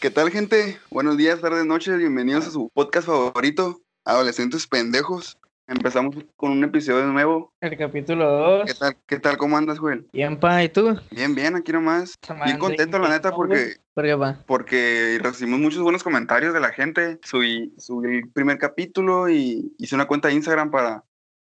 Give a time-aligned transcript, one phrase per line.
[0.00, 0.78] ¿Qué tal, gente?
[0.90, 1.98] Buenos días, tardes, noches.
[1.98, 5.38] Bienvenidos a su podcast favorito, Adolescentes Pendejos.
[5.68, 7.52] Empezamos con un episodio nuevo.
[7.60, 8.78] El capítulo ¿Qué 2.
[8.78, 9.36] tal, qué tal?
[9.36, 10.06] ¿Cómo andas, Joel?
[10.12, 10.96] Bien, pa, ¿y tú?
[11.10, 12.14] Bien, bien, aquí nomás.
[12.44, 14.44] Bien contento, la neta, porque, ¿Por qué, pa?
[14.46, 17.18] porque recibimos muchos buenos comentarios de la gente.
[17.24, 21.04] Subí, subí el primer capítulo y hice una cuenta de Instagram para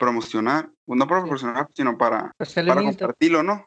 [0.07, 0.69] promocionar.
[0.85, 2.33] Pues no para promocionar, sino para,
[2.67, 3.67] para compartirlo, ¿no?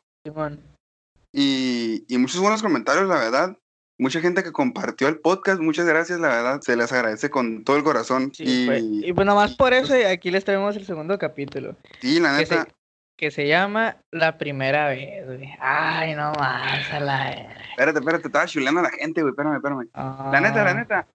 [1.32, 3.58] Y, y muchos buenos comentarios, la verdad.
[3.98, 6.62] Mucha gente que compartió el podcast, muchas gracias, la verdad.
[6.62, 8.32] Se les agradece con todo el corazón.
[8.34, 11.78] Sí, y, pues, y pues nomás por eso aquí les traemos el segundo capítulo.
[12.02, 12.72] sí, la Que se, neta.
[13.18, 15.50] que se llama La Primera Vez, güey.
[15.62, 17.32] Ay, no más, a la.
[17.72, 19.32] Espérate, espérate, estaba chuleando a la gente, güey.
[19.32, 19.88] Espérame, espérame.
[19.94, 21.08] La neta, la Ah, neta.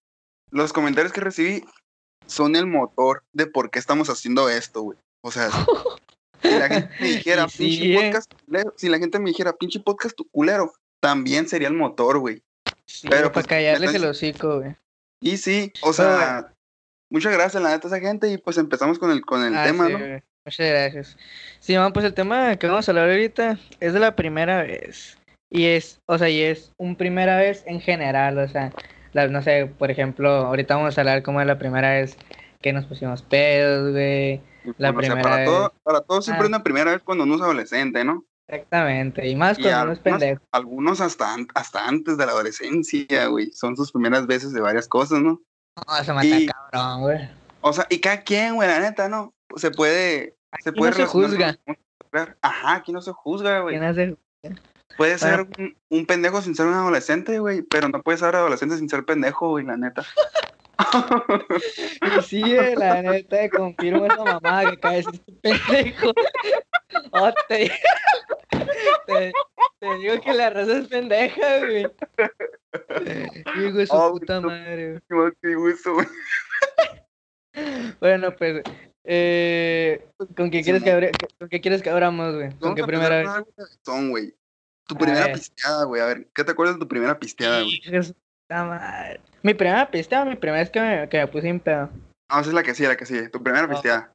[0.50, 1.62] Los comentarios que recibí
[2.26, 4.98] son el motor de por qué estamos haciendo esto, güey.
[5.22, 5.48] O sea,
[6.42, 8.02] si la gente me dijera, sí, pinche eh.
[8.02, 12.18] podcast culero, si la gente me dijera, pinche podcast tu culero, también sería el motor,
[12.18, 12.42] güey.
[12.86, 14.74] Sí, pero, para pues, callarles el hocico, güey.
[15.22, 16.52] Y sí, o sea,
[17.10, 18.28] muchas gracias, la neta, a esa gente.
[18.28, 19.98] Y pues empezamos con el, con el Ah, tema, sí, ¿no?
[19.98, 20.22] güey.
[20.46, 21.16] Muchas gracias.
[21.60, 25.18] Sí, man, pues el tema que vamos a hablar ahorita es de la primera vez.
[25.50, 28.72] Y es, o sea, y es un primera vez en general, o sea,
[29.12, 32.16] la- no sé, por ejemplo, ahorita vamos a hablar como de la primera vez
[32.62, 34.40] que nos pusimos pedos, güey.
[34.64, 35.44] Y, la bueno, o sea, primera para vez.
[35.46, 36.46] todo, para todos siempre Ah.
[36.46, 38.24] es una primera vez cuando uno es adolescente, ¿no?
[38.48, 40.42] Exactamente, y más Y cuando uno es pendejo.
[40.52, 43.52] algunos hasta, hasta antes de la adolescencia, güey.
[43.52, 45.40] Son sus primeras veces de varias cosas, ¿no?
[45.86, 47.30] No, se mata y- cabrón, güey.
[47.60, 49.32] O sea, y cada quien, güey, la neta, ¿no?
[49.56, 50.36] Se puede.
[50.62, 51.56] Se Aquí puede no se juzga.
[52.42, 53.76] Ajá, aquí no se juzga, güey.
[53.78, 54.16] ¿Quién hace?
[54.96, 58.76] Puede ser un, un pendejo sin ser un adolescente, güey, pero no puede ser adolescente
[58.76, 60.04] sin ser pendejo, güey, la neta.
[62.18, 62.40] Y sí,
[62.76, 66.12] la neta, confirmo esa mamada que decir este pendejo.
[67.12, 67.70] Oh, te,
[69.06, 69.32] te,
[69.80, 71.86] te digo que la raza es pendeja, güey.
[73.56, 75.74] Hijo de su Oh, puta madre, güey.
[78.00, 78.62] Bueno, pues,
[79.04, 81.04] eh, ¿con qué quieres que Simón.
[81.04, 82.50] abre- con qué quieres que abramos, güey?
[82.58, 83.28] ¿Con qué primera vez?
[83.84, 84.34] Son, güey.
[84.86, 86.02] Tu primera pisteada, güey.
[86.02, 87.80] A ver, ¿qué te acuerdas de tu primera pisteada, güey?
[88.50, 89.20] Madre.
[89.42, 91.88] Mi primera pista, mi primera vez que me, que me puse en pedo.
[92.30, 93.28] No, esa es la que sí, la que sí.
[93.30, 93.68] Tu primera Ah.
[93.70, 94.12] pisteada.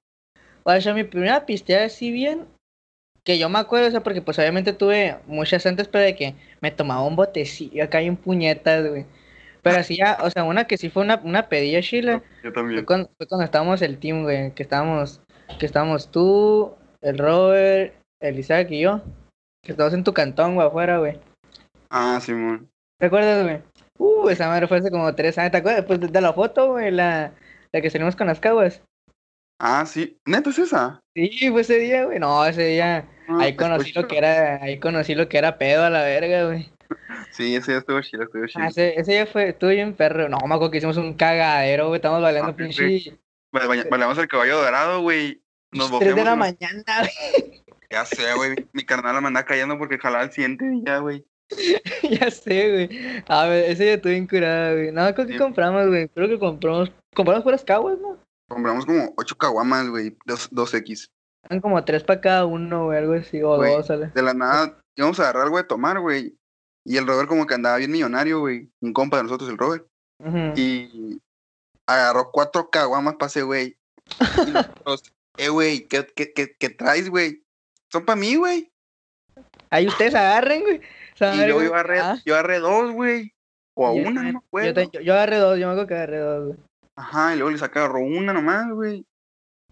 [0.64, 2.46] O sea, mi primera pisteada sí bien,
[3.24, 6.36] que yo me acuerdo, o sea, porque pues obviamente tuve muchas antes, pero de que
[6.62, 9.06] me tomaba un botecillo acá y un puñetas, güey.
[9.62, 12.52] Pero así ya, o sea, una que sí fue una, una pedilla chila, Yo fue
[12.52, 12.86] también.
[12.86, 15.22] cuando, fue cuando estábamos el team, güey, que estábamos,
[15.60, 19.02] que estábamos tú, el Robert, el Isaac y yo,
[19.64, 21.20] que estábamos en tu cantón, güey, afuera, güey.
[21.90, 22.70] Ah, Simón.
[23.00, 23.62] ¿Te acuerdas, güey?
[23.98, 25.86] Uh, esa madre fue hace como tres años, ¿te acuerdas?
[25.86, 27.32] Pues de, la foto, güey, la,
[27.72, 28.82] la que salimos con las caguas.
[29.60, 30.18] Ah, sí.
[30.26, 31.00] ¿Neta es esa?
[31.16, 33.08] Sí, fue ese día, güey, no, ese día...
[33.28, 36.46] Ah, Ahí conocí lo que era, ahí conocí lo que era pedo a la verga,
[36.46, 36.70] güey.
[37.32, 38.64] Sí, ese ya estuvo chido, estuvo chido.
[38.64, 40.30] Ah, ese, ese día fue, estuvo bien perro.
[40.30, 41.98] No, me acuerdo que hicimos un cagadero, güey.
[41.98, 43.20] Estamos bailando Ah, sí, pinche
[43.52, 45.42] ba- Bailamos el caballo dorado, güey.
[45.72, 47.64] Nos 3 de la mañana, güey.
[47.90, 48.68] Ya sé, güey.
[48.74, 51.26] Mi, carnal me anda cayendo porque jalaba el siguiente día, güey.
[52.20, 53.24] ya sé, güey.
[53.28, 54.92] A ver, ese día estuvo bien curado, güey.
[54.92, 55.40] No, creo que Sí.
[55.40, 56.08] compramos, güey.
[56.10, 58.18] Creo que compramos, compramos puras caguas, ¿no?
[58.50, 60.16] Compramos como ocho caguamas, güey.
[60.26, 61.10] Dos, dos X.
[61.50, 63.72] Eran como tres para cada uno, güey, algo así, o Güey.
[63.74, 64.08] dos, ¿sale?
[64.16, 66.36] De la nada íbamos a agarrar algo de tomar, güey.
[66.86, 68.70] Y el Robert como que andaba bien millonario, güey.
[68.82, 69.86] Un compa de nosotros, el Robert.
[70.56, 71.20] Y
[71.88, 73.76] agarró cuatro caguamas para ese güey.
[74.08, 74.10] Y
[74.52, 75.04] nosotros,
[75.38, 77.44] eh, güey, ¿qué, qué, qué, qué traes, güey?
[77.92, 78.72] Son para mí, güey.
[79.70, 80.82] Ahí ustedes agarren, güey.
[81.20, 83.32] Y yo agarré, Ah, yo agarré dos, güey.
[83.78, 85.94] O a yo una, no me yo, te- yo- agarré dos, yo me acuerdo que
[85.96, 86.58] agarré dos, güey.
[86.98, 89.06] Ajá, y luego les agarró una nomás, güey.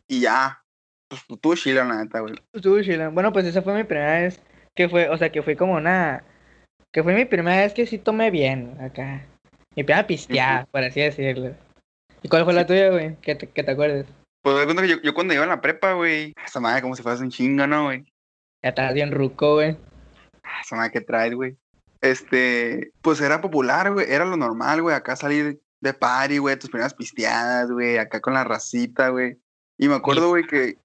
[0.07, 0.61] Y ya.
[1.09, 2.33] Pues tuvo chila, la neta, güey.
[2.53, 3.09] Estuvo chila.
[3.09, 4.41] Bueno, pues esa fue mi primera vez
[4.75, 6.23] que fue, o sea, que fue como una,
[6.91, 9.25] que fue mi primera vez que sí tomé bien acá.
[9.75, 11.55] Mi primera pisteada, por así decirlo.
[12.21, 13.15] ¿Y cuál fue la tuya, güey?
[13.17, 14.05] Que te, que te acuerdes.
[14.41, 16.33] Pues me cuenta que yo, yo cuando iba en la prepa, güey.
[16.45, 18.03] Esa madre como si fuese un chinga, ¿no, güey?
[18.63, 19.77] Ya estabas bien ruco, güey.
[20.43, 21.57] Ah, madre que traes, güey.
[22.01, 24.05] Este, pues era popular, güey.
[24.09, 24.95] Era lo normal, güey.
[24.95, 26.59] Acá salir de party, güey.
[26.59, 27.97] Tus primeras pisteadas, güey.
[27.97, 29.37] Acá con la racita, güey.
[29.77, 30.77] Y me acuerdo, güey, que.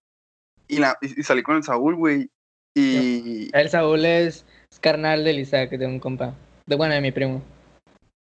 [0.68, 2.30] Y, la, y, y salí con el Saúl, güey.
[2.74, 3.50] Y.
[3.52, 6.34] El Saúl es, es carnal del Isaac, de un compa.
[6.66, 7.42] De bueno, de mi primo.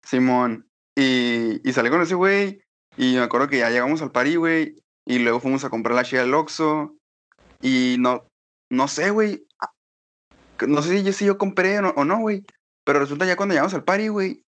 [0.05, 0.67] Simón.
[0.97, 2.63] Y, y salí con ese güey.
[2.97, 4.77] Y me acuerdo que ya llegamos al party, güey.
[5.07, 6.95] Y luego fuimos a comprar la chida del Oxxo.
[7.63, 8.27] Y no,
[8.71, 9.47] no sé, güey.
[10.69, 12.45] No sé si yo, si yo compré o no, güey.
[12.85, 14.45] Pero resulta ya cuando llegamos al party, güey.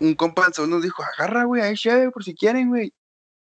[0.00, 2.92] Un compa del Saúl nos dijo, agarra, güey, ahí chévere, por si quieren, güey.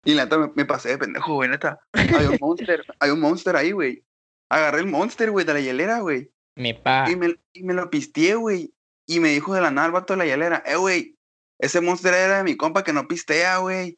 [0.04, 1.80] Y la neta me, me pasé de pendejo, güey, neta.
[1.94, 4.04] Hay un monster, hay un monster ahí, güey.
[4.50, 6.32] agarré el Monster, güey, de la hielera, güey.
[6.56, 7.10] Mi pa.
[7.10, 8.74] Y me, y me lo pisteé, güey.
[9.06, 11.18] Y me dijo de la nada el vato de la hielera, eh, güey,
[11.60, 13.98] ese Monster era de mi compa que no pistea, güey.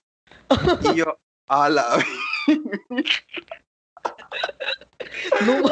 [0.49, 0.49] y
[0.95, 1.85] yo, a la
[5.45, 5.63] No,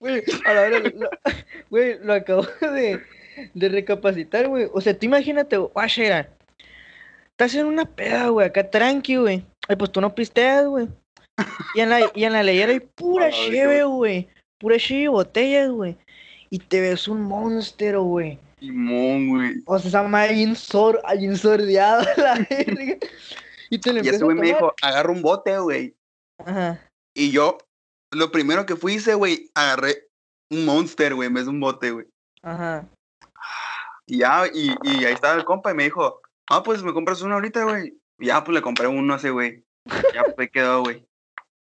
[0.00, 1.10] güey, a la lo-
[1.70, 3.00] güey, lo acabo de,
[3.54, 4.68] de recapacitar, güey.
[4.72, 6.28] O sea, tú imagínate, guay, mira,
[7.30, 9.44] estás en una peda, güey, acá tranqui, güey.
[9.68, 10.88] Ay, pues tú no pisteas, güey.
[11.74, 14.28] Y en la, y en la leyera hay pura cheve, güey.
[14.58, 15.96] Pura cheve y botellas, güey.
[16.50, 18.38] Y te ves un monster, güey.
[18.58, 19.52] Simón, güey.
[19.66, 22.96] O sea, esa madre bien, sor, bien sordeada, la verga.
[23.70, 25.94] Y te lo Y ese güey me dijo, agarra un bote, güey.
[26.44, 26.78] Ajá.
[27.14, 27.58] Y yo,
[28.12, 30.08] lo primero que fui hice, güey, agarré
[30.50, 32.06] un Monster, güey, en vez de un bote, güey.
[32.42, 32.86] Ajá.
[34.06, 36.20] Y ya, y, y ahí estaba el compa y me dijo,
[36.50, 37.98] ah, pues me compras uno ahorita, güey.
[38.18, 39.64] Y ya, pues le compré uno a ese, güey.
[40.14, 41.06] Ya, pues quedó, güey.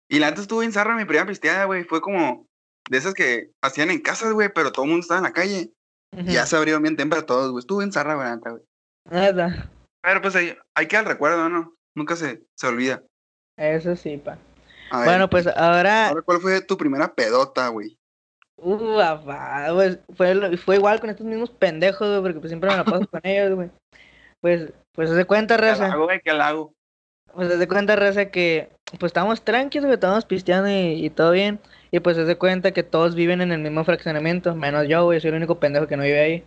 [0.09, 1.83] Y la antes estuvo en zarra mi primera pisteada, güey.
[1.83, 2.47] Fue como
[2.89, 5.73] de esas que hacían en casas, güey, pero todo el mundo estaba en la calle.
[6.17, 7.59] Y ya se abrieron bien temprano todos, güey.
[7.59, 8.63] Estuvo en zarra, güey, güey.
[9.11, 9.69] Nada.
[10.01, 11.75] Pero pues ahí, hay que al recuerdo, ¿no?
[11.95, 13.03] Nunca se, se olvida.
[13.57, 14.39] Eso sí, pa.
[14.91, 17.97] A ver, Bueno, pues ahora, ahora, ¿cuál fue tu primera pedota, güey?
[18.61, 22.83] uh, papá, pues, fue, igual con estos mismos pendejos, güey, porque pues siempre me la
[22.83, 23.69] paso con ellos, güey.
[24.41, 26.21] Pues, pues, haz de cuenta, ¿Qué raza, hago, güey?
[26.21, 26.73] ¿Qué hago?
[27.33, 28.69] pues, haz de cuenta, raza, que,
[28.99, 31.59] pues, estábamos tranquilos, güey, estábamos pisteando y, y todo bien,
[31.91, 35.19] y pues, haz de cuenta que todos viven en el mismo fraccionamiento, menos yo, güey,
[35.21, 36.43] soy el único pendejo que no vive ahí,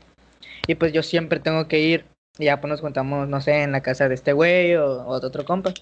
[0.66, 2.06] y pues yo siempre tengo que ir,
[2.38, 5.20] y ya, pues, nos juntamos, no sé, en la casa de este güey o, o
[5.20, 5.72] de otro compa,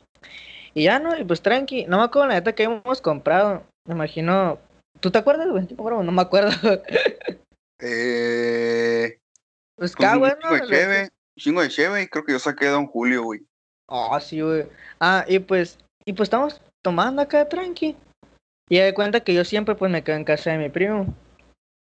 [0.74, 1.16] y ya, ¿no?
[1.16, 4.58] Y pues, tranqui, no me acuerdo la neta que hemos comprado, me imagino,
[5.00, 5.66] ¿tú te acuerdas, güey?
[5.76, 6.50] No me acuerdo.
[7.82, 9.18] Eh...
[9.80, 10.36] Pues Pues cada un bueno.
[10.42, 13.40] chingo de cheve, un chingo de cheve, y creo que yo saqué Don Julio, güey.
[13.88, 14.66] Ah, sí, güey.
[15.00, 17.96] Ah, y pues, y pues estamos tomando acá tranqui.
[18.68, 21.06] Y de cuenta que yo siempre pues me quedo en casa de mi primo.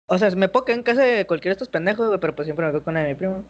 [0.08, 2.46] O sea, me puedo quedar en casa de cualquiera de estos pendejos, güey, pero pues
[2.46, 3.44] siempre me quedo con la de mi primo.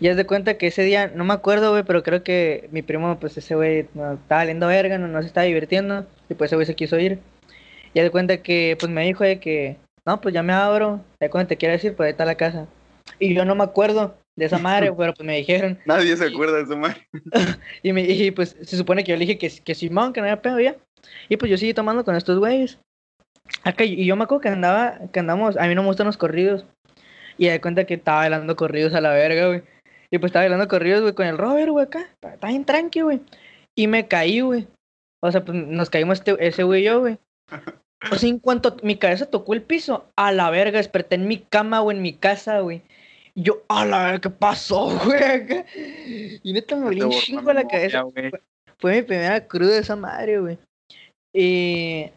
[0.00, 2.82] Y es de cuenta que ese día, no me acuerdo, güey, pero creo que mi
[2.82, 6.48] primo, pues ese güey no, estaba valiendo verga, no, no se estaba divirtiendo, y pues
[6.48, 7.18] ese güey se quiso ir.
[7.94, 11.30] Y de cuenta que, pues me dijo de que, no, pues ya me abro, de
[11.30, 12.68] cuenta te quieres ir, pues ahí está la casa.
[13.18, 16.58] Y yo no me acuerdo de esa madre, pero pues me dijeron, Nadie se acuerda
[16.58, 16.94] de eso, man.
[17.82, 20.26] y, me, y pues se supone que yo le dije que, que Simón, que no
[20.26, 20.76] había pedo ya.
[21.28, 22.78] Y pues yo seguí tomando con estos güeyes.
[23.64, 26.16] Acá, y yo me acuerdo que andaba, que andamos, a mí no me gustan los
[26.16, 26.66] corridos.
[27.36, 29.62] Y de cuenta que estaba bailando corridos a la verga, güey.
[30.10, 32.08] Y pues estaba bailando corridos, güey, con el Robert, güey, acá.
[32.22, 33.20] Estaba bien tranqui, güey.
[33.76, 34.66] Y me caí, güey.
[35.22, 37.18] O sea, pues nos caímos este, ese güey y yo, güey.
[38.10, 41.38] O sea, en cuanto mi cabeza tocó el piso, a la verga, desperté en mi
[41.38, 42.82] cama o en mi casa, güey.
[43.34, 45.64] Y yo, a la verga, ¿qué pasó, güey?
[46.42, 48.02] Y neta me dolía un chingo la cabeza.
[48.02, 48.30] güey.
[48.78, 50.58] Fue mi primera cruda de esa madre, güey.
[51.34, 52.10] Y,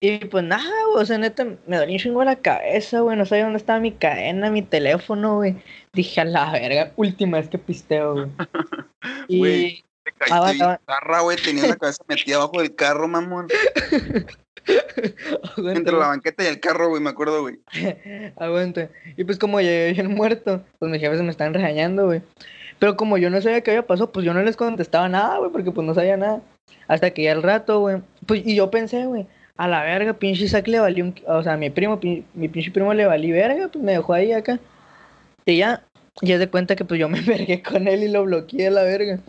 [0.00, 3.16] y pues nada, güey, o sea, neta, me dolía un chingo la cabeza, güey.
[3.16, 5.56] No sabía dónde estaba mi cadena, mi teléfono, güey.
[5.94, 8.26] Dije, a la verga, última vez que pisteo, güey.
[9.28, 11.36] Y Güey, Te caíste Ah, zarra, güey.
[11.38, 13.48] Tenías la cabeza metida abajo del carro, mamón.
[15.56, 17.60] Entre la banqueta y el carro, güey, me acuerdo, güey.
[18.36, 18.90] aguanta.
[19.16, 22.22] Y pues como llegué bien muerto, pues mis jefes me están regañando, güey.
[22.78, 25.50] Pero como yo no sabía qué había pasado, pues yo no les contestaba nada, güey,
[25.50, 26.42] porque pues no sabía nada.
[26.88, 28.02] Hasta que ya al rato, güey.
[28.26, 29.26] Pues, y yo pensé, güey,
[29.56, 31.14] a la verga, pinche Isaac le valió un...
[31.26, 31.98] O sea, mi primo,
[32.34, 34.58] mi pinche primo le valí verga, pues me dejó ahí acá.
[35.46, 35.84] Y ya,
[36.22, 38.82] ya de cuenta que pues yo me vergué con él y lo bloqueé a la
[38.82, 39.20] verga.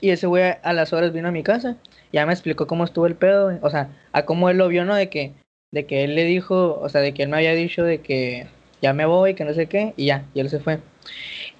[0.00, 1.76] Y ese güey a las horas vino a mi casa.
[2.12, 3.58] Ya me explicó cómo estuvo el pedo, güey.
[3.62, 4.94] O sea, a cómo él lo vio, ¿no?
[4.94, 5.32] De que,
[5.72, 8.46] de que él le dijo, o sea, de que él me había dicho de que
[8.82, 10.80] ya me voy, que no sé qué, y ya, y él se fue.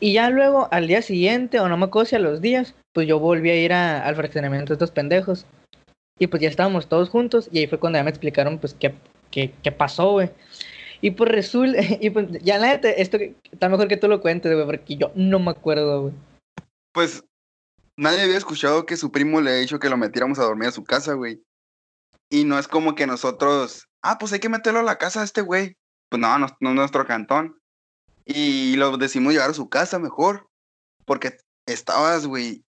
[0.01, 3.09] Y ya luego, al día siguiente, o no me acuerdo si a los días, pues
[3.09, 5.47] yo volví a ir al fraccionamiento de estos pendejos.
[6.19, 8.95] Y pues ya estábamos todos juntos, y ahí fue cuando ya me explicaron, pues, qué,
[9.31, 10.31] qué, qué pasó, güey.
[11.01, 13.19] Y pues resulta, y pues ya la neta, esto
[13.51, 16.15] está mejor que tú lo cuentes, güey, porque yo no me acuerdo, güey.
[16.93, 17.25] Pues
[17.97, 20.73] nadie había escuchado que su primo le había dicho que lo metiéramos a dormir a
[20.73, 21.43] su casa, güey.
[22.31, 25.27] Y no es como que nosotros, ah, pues hay que meterlo a la casa de
[25.27, 25.77] este güey.
[26.09, 27.59] Pues no, no, es nuestro cantón.
[28.25, 30.49] Y lo decimos llevar a su casa mejor.
[31.05, 32.65] Porque estabas, güey.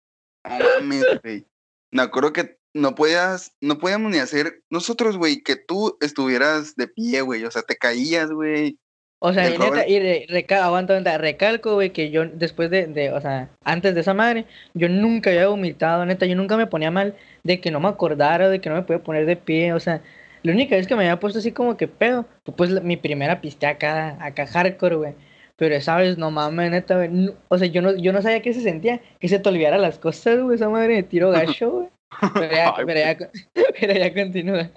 [0.45, 1.47] No mames, güey.
[1.91, 6.89] Me acuerdo que no podías, no podíamos ni hacer nosotros, güey, que tú estuvieras de
[6.89, 7.45] pie, güey.
[7.45, 8.79] O sea, te caías, güey.
[9.25, 13.13] O sea, y neta, y re- reca- aguanta, recalco, güey, que yo después de, de,
[13.13, 16.91] o sea, antes de esa madre, yo nunca había vomitado, neta, yo nunca me ponía
[16.91, 17.15] mal
[17.45, 20.03] de que no me acordara, de que no me podía poner de pie, o sea,
[20.43, 22.27] la única vez que me había puesto así como que pedo,
[22.57, 25.15] pues la- mi primera piste acá, acá hardcore, güey.
[25.55, 28.43] Pero esa vez, no mames, neta, güey, no- o sea, yo no, yo no sabía
[28.43, 31.71] qué se sentía, que se te olvidara las cosas, güey, esa madre de tiro gacho,
[31.71, 31.89] güey.
[32.35, 33.17] Pero ya, Ay, pero ya,
[33.81, 34.71] pero ya continúa.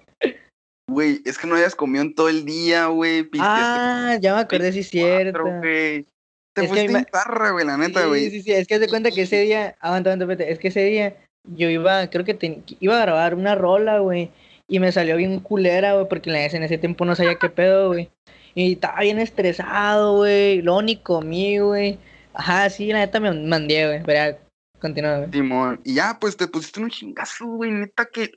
[0.89, 3.27] Güey, es que no habías comido en todo el día, güey.
[3.39, 5.43] Ah, ya me acordé, sí, cierto.
[5.61, 8.29] Te Es fuiste en tarra, güey, la neta, Sí, güey.
[8.29, 10.69] sí, sí, es que haz de cuenta que ese día, aguanta, aguanta, espérate, es que
[10.69, 11.17] ese día
[11.49, 14.31] yo iba, creo que iba a grabar una rola, güey,
[14.67, 18.09] y me salió bien culera, güey, porque en ese tiempo no sabía qué pedo, güey,
[18.53, 21.97] y estaba bien estresado, güey, lo ni comí, güey,
[22.33, 24.37] ajá, sí, la neta me mandé, güey, verá,
[24.85, 25.31] continúa, güey.
[25.31, 25.81] Simón.
[25.83, 27.71] Y ya, pues te pusiste un chingazo, güey.
[27.71, 28.31] Neta que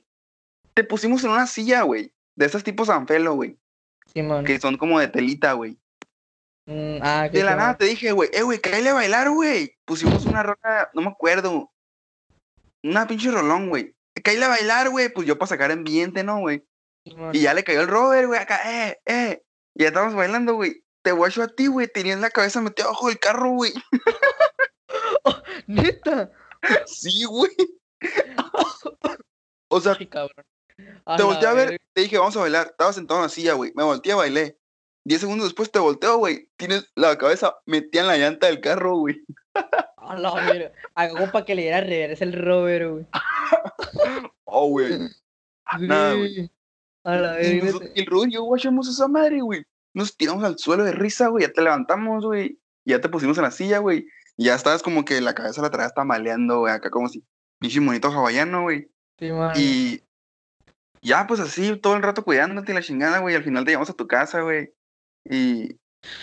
[0.73, 2.11] te pusimos en una silla, güey.
[2.35, 3.57] De esas tipos Sanfelo, güey.
[4.13, 4.45] Simón.
[4.45, 5.77] Que son como de telita, güey.
[6.65, 9.75] Mm, ah, De la nada te dije, güey, eh, güey, cállale a bailar, güey.
[9.85, 11.71] Pusimos una rola, no me acuerdo.
[12.83, 13.95] Una pinche rolón, güey.
[14.23, 15.09] Cállale a bailar, güey.
[15.09, 16.63] Pues yo para sacar ambiente, ¿no, güey?
[17.33, 19.43] Y ya le cayó el Robert, güey, acá, eh, eh.
[19.75, 20.83] Y ya estábamos bailando, güey.
[21.01, 21.87] Te guacho a ti, güey.
[21.87, 23.73] Tenías la cabeza metida abajo del carro, güey.
[25.67, 26.31] Neta.
[26.87, 27.51] Sí, güey.
[29.71, 30.45] O sea, Ay, cabrón.
[31.15, 32.67] te volteé a ver, te dije, vamos a bailar.
[32.71, 33.71] Estaba sentado en la silla, güey.
[33.75, 34.57] Me volteé, bailé.
[35.05, 36.49] Diez segundos después te volteo, güey.
[36.57, 39.23] Tienes la cabeza metida en la llanta del carro, güey.
[39.97, 40.71] A la verga.
[40.95, 43.05] Hago para que le diera reversa el Robert, güey.
[44.45, 44.97] Oh, güey.
[45.79, 46.49] Nada, güey.
[47.03, 47.85] A la Y verga.
[47.93, 49.63] y el Rudy y yo guachamos esa madre, güey.
[49.93, 51.45] Nos tiramos al suelo de risa, güey.
[51.45, 52.57] Ya te levantamos, güey.
[52.85, 54.07] Ya te pusimos en la silla, güey.
[54.39, 56.73] Y ya estabas como que la cabeza la traías tambaleando, güey.
[56.73, 57.23] Acá como si
[57.59, 58.89] pinche monito hawaiano, güey.
[59.19, 59.51] Simón.
[59.57, 60.01] Y
[61.01, 63.35] ya, pues así, todo el rato cuidándote y la chingada, güey.
[63.35, 64.71] Al final te llevamos a tu casa, güey.
[65.29, 65.75] Y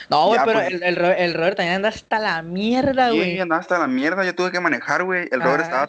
[0.08, 0.72] No, güey, pero pues.
[0.72, 3.38] el, el, Ro- el Robert también anda hasta la mierda, güey.
[3.38, 4.24] andaba hasta la mierda.
[4.24, 5.28] Yo tuve que manejar, güey.
[5.30, 5.88] El Robert Ah, estaba.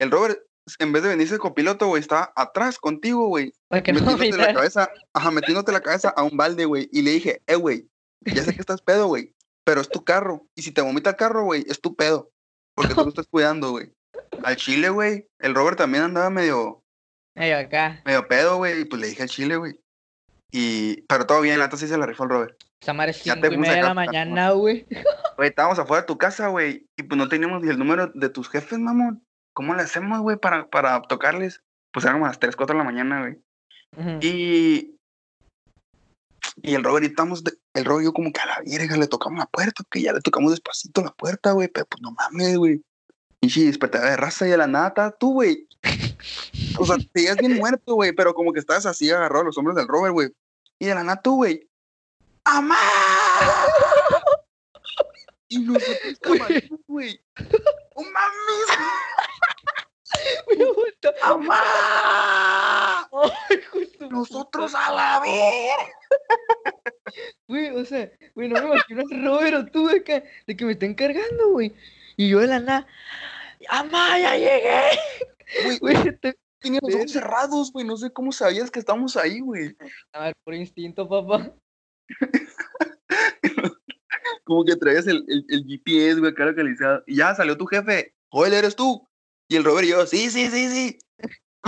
[0.00, 0.38] El Robert,
[0.80, 3.52] en vez de venirse copiloto, güey, estaba atrás contigo, güey.
[3.84, 6.88] que no metiéndote la cabeza, ajá, metiéndote la cabeza a un balde, güey.
[6.90, 7.86] Y le dije, eh, güey,
[8.24, 9.34] ya sé que estás pedo, güey,
[9.70, 10.48] pero es tu carro.
[10.56, 12.32] Y si te vomita el carro, güey, es tu pedo.
[12.74, 13.92] Porque tú lo estás cuidando, güey.
[14.42, 15.28] Al chile, güey.
[15.38, 16.82] El Robert también andaba medio,
[17.36, 18.02] Ey, acá.
[18.04, 18.80] medio pedo, güey.
[18.80, 19.78] Y pues le dije al chile, güey.
[20.50, 22.56] Y, pero todo bien, la sí se la rifó el Robert.
[22.82, 24.86] Esa madre es Ya cinco te y media de la mañana, güey.
[25.36, 26.88] Güey, estábamos afuera de tu casa, güey.
[26.98, 29.24] Y pues no teníamos ni el número de tus jefes, mamón.
[29.54, 31.62] ¿Cómo le hacemos, güey, para, para tocarles?
[31.92, 33.38] Pues eran como las 3, 4 de la mañana, güey.
[34.20, 34.96] Y.
[36.62, 37.42] Y el Robert, y estamos.
[37.44, 40.02] de- el Robert, y yo como que a la verga le tocamos la puerta, que
[40.02, 41.68] ya le tocamos despacito la puerta, güey.
[41.68, 42.82] Pero pues no mames, güey.
[43.40, 45.66] Y sí, despertaba de raza y de la estaba tú, güey.
[46.78, 49.56] O sea, te veías bien muerto, güey, pero como que estabas así agarrado a los
[49.58, 50.28] hombros del Robert, güey.
[50.78, 51.66] Y de la nada tú, güey.
[52.44, 52.76] ¡Amá!
[55.48, 55.96] Y nosotros,
[56.86, 57.20] güey.
[57.38, 58.78] ¡No mames!
[60.48, 63.08] Me ha vuelto- ¡Amá!
[63.12, 65.70] Ay, hijo de su ¡Nosotros a la vez!
[67.48, 70.64] Güey, o sea, güey, no me imagino al Robert o tú de que, de que
[70.64, 71.74] me estén cargando, güey.
[72.16, 72.86] Y yo de la nada,
[73.68, 74.98] ¡Amá, ya llegué!
[75.80, 76.36] Güey, te...
[76.60, 77.86] tenía los ojos cerrados, güey.
[77.86, 79.76] No sé cómo sabías que estamos ahí, güey.
[80.12, 81.52] A ver, por instinto, papá.
[84.44, 87.02] Como que traías el, el, el GPS, güey, acá localizado.
[87.06, 88.14] Y ya salió tu jefe.
[88.30, 89.06] Joder, eres tú.
[89.50, 90.98] Y el Robert y yo, sí, sí, sí, sí.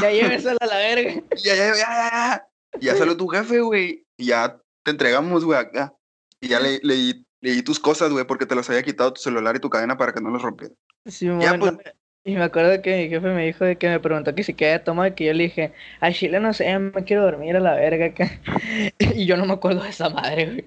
[0.01, 1.21] Ya llévesela a la verga.
[1.45, 2.49] Ya, ya, ya, ya,
[2.81, 2.97] ya.
[2.97, 4.07] Salió tu jefe, güey.
[4.17, 5.93] Y ya te entregamos, güey, acá.
[6.41, 9.57] Y ya le, leí, leí tus cosas, güey, porque te las había quitado tu celular
[9.57, 10.77] y tu cadena para que no los rompieras.
[11.07, 11.95] Sí, Ya, bueno, pues.
[12.25, 14.85] Y me acuerdo que mi jefe me dijo de que me preguntó que si quería
[14.85, 17.75] tomar y que yo le dije, ay, Chile, no sé, me quiero dormir a la
[17.75, 18.31] verga acá.
[19.17, 20.65] Y yo no me acuerdo de esa madre, güey.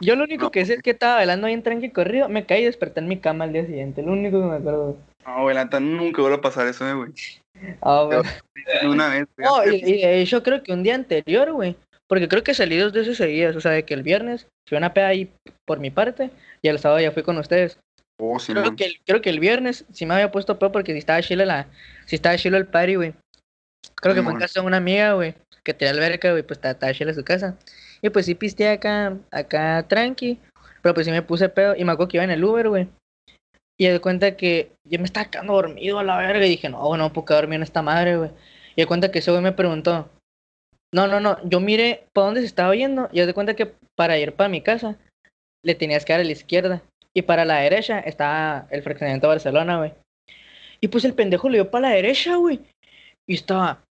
[0.00, 0.50] Yo lo único No.
[0.50, 3.18] que sé es que estaba bailando bien tranqui corrido, me caí y desperté en mi
[3.20, 4.96] cama al día siguiente, lo único que me acuerdo.
[5.24, 5.36] Güey.
[5.36, 7.12] No, güey, la nunca vuelve a pasar eso, eh, güey.
[7.82, 8.22] Ah.
[8.82, 9.46] Ni Una vez, güey.
[9.46, 11.76] No, y, y de hecho creo que un día anterior, güey,
[12.08, 14.78] porque creo que salí dos veces seguidas, o sea, de que el viernes fui a
[14.78, 15.32] una peda ahí
[15.66, 16.30] por mi parte
[16.62, 17.78] y el sábado ya fui con ustedes.
[18.20, 20.98] Oh, Creo que, el, creo que el viernes sí me había puesto peor porque si
[20.98, 21.66] estaba chile la,
[22.06, 23.14] si estaba chile el party, güey.
[23.96, 26.92] Creo que fue en casa de una amiga, güey, que tenía alberca, güey, pues estaba,
[26.92, 27.56] chile su casa.
[28.02, 30.38] Y pues sí pisteé acá, acá tranqui,
[30.82, 32.88] pero pues sí me puse pedo y me acuerdo que iba en el Uber, güey.
[33.78, 36.86] Y de cuenta que yo me estaba quedando dormido a la verga y dije, no,
[36.86, 38.30] bueno, no puedo quedar dormido en esta madre, güey.
[38.76, 40.08] Y de cuenta que ese güey me preguntó,
[40.92, 44.16] no, no, no, yo miré para dónde se estaba yendo y de cuenta que para
[44.18, 44.96] ir para mi casa
[45.64, 46.82] le tenías que dar a la izquierda
[47.14, 49.92] y para la derecha estaba el fraccionamiento de Barcelona, güey.
[50.80, 52.60] Y pues el pendejo le dio para la derecha, güey.
[53.26, 53.82] Y estaba.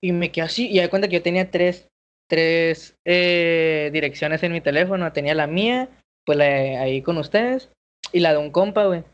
[0.00, 0.70] Y me quedé así.
[0.70, 1.88] Y de cuenta que yo tenía tres,
[2.28, 5.12] tres eh, direcciones en mi teléfono.
[5.12, 5.88] Tenía la mía,
[6.24, 7.70] pues la ahí con ustedes,
[8.12, 9.04] y la de un compa, güey.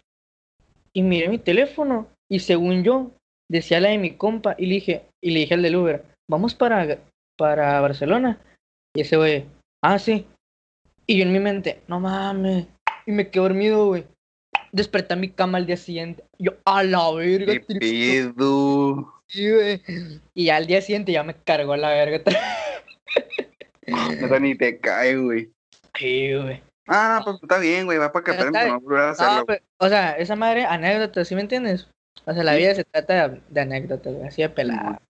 [0.93, 2.09] Y miré mi teléfono.
[2.31, 3.11] Y según yo,
[3.51, 4.55] decía la de mi compa.
[4.59, 6.99] Y le dije, y le dije al del Uber, vamos para,
[7.37, 8.41] para Barcelona.
[8.95, 9.45] Y ese güey,
[9.83, 10.27] ah, sí.
[11.07, 12.67] Y yo en mi mente, no mames.
[13.07, 14.05] Y me quedé dormido, güey.
[14.73, 16.25] Desperté en mi cama al día siguiente.
[16.39, 19.13] Yo, a la verga, ¿Qué pedo?
[19.29, 19.83] Sí, güey.
[20.35, 22.23] Y al día siguiente ya me cargó la verga.
[24.41, 25.51] Ni te cae, güey.
[25.99, 26.61] Sí, güey.
[26.87, 27.99] Ah, pues está bien, güey.
[27.99, 29.45] Va para que aprendas no volver a No, hacerlo.
[29.47, 31.89] pero, o sea, esa madre, anécdota, ¿sí me entiendes?
[32.25, 35.01] O sea, la vida se trata de, anécdotas, güey, así de pelada.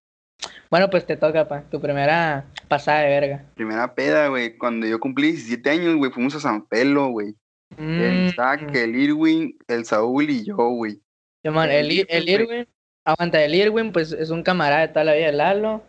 [0.71, 3.45] Bueno, pues te toca, pa, tu primera pasada de verga.
[3.55, 4.57] Primera peda, güey.
[4.59, 7.35] Cuando yo cumplí 17 años, güey, fuimos a San Pelo, güey.
[7.79, 11.01] El Mm, Isaac, el Irwin, el Saúl y yo, güey.
[11.45, 12.67] yo, man, el, el Ir- el Irwin,
[13.05, 15.83] aguanta, el Irwin, pues es un camarada de toda la vida de Lalo.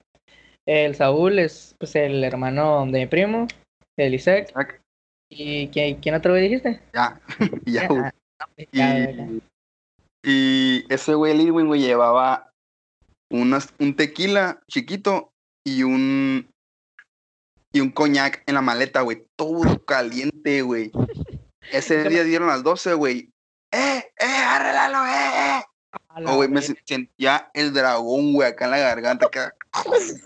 [0.65, 3.47] El Saúl es, pues, el hermano de mi primo,
[3.97, 4.47] el Isaac.
[4.49, 4.81] Isaac,
[5.29, 6.81] ¿Y quién, quién otro güey dijiste?
[6.93, 7.19] ya.
[7.65, 8.01] ya, güey.
[8.01, 8.99] No, ya, güey, ya.
[9.03, 9.41] Y,
[10.23, 12.51] y ese güey, el Irwin, güey, llevaba
[13.29, 15.31] unas, un tequila chiquito
[15.63, 16.47] y un
[17.73, 19.25] y un coñac en la maleta, güey.
[19.35, 20.91] Todo caliente, güey.
[21.71, 23.29] Ese día dieron las 12, güey.
[23.71, 25.63] ¡Eh, eh, arreglalo, eh, eh!
[26.25, 29.27] Oh, güey, me sentía el dragón, güey, acá en la garganta.
[29.27, 29.53] Acá,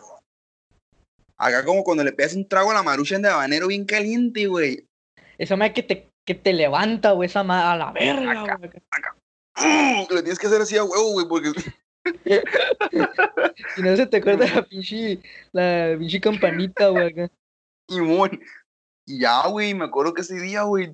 [1.37, 4.87] acá como cuando le pegas un trago a la maruchan de habanero bien caliente, güey.
[5.41, 8.57] Esa madre que te, que te levanta, güey, esa madre a la verga, Acá.
[8.57, 8.69] güey.
[9.57, 10.13] ¡Uh!
[10.13, 11.49] Le tienes que hacer así a huevo, güey, porque
[13.77, 15.19] Y no se te acuerda la pinche,
[15.51, 17.31] la pinche campanita, güey, acá.
[19.07, 20.93] Y ya, güey, me acuerdo que ese día, güey,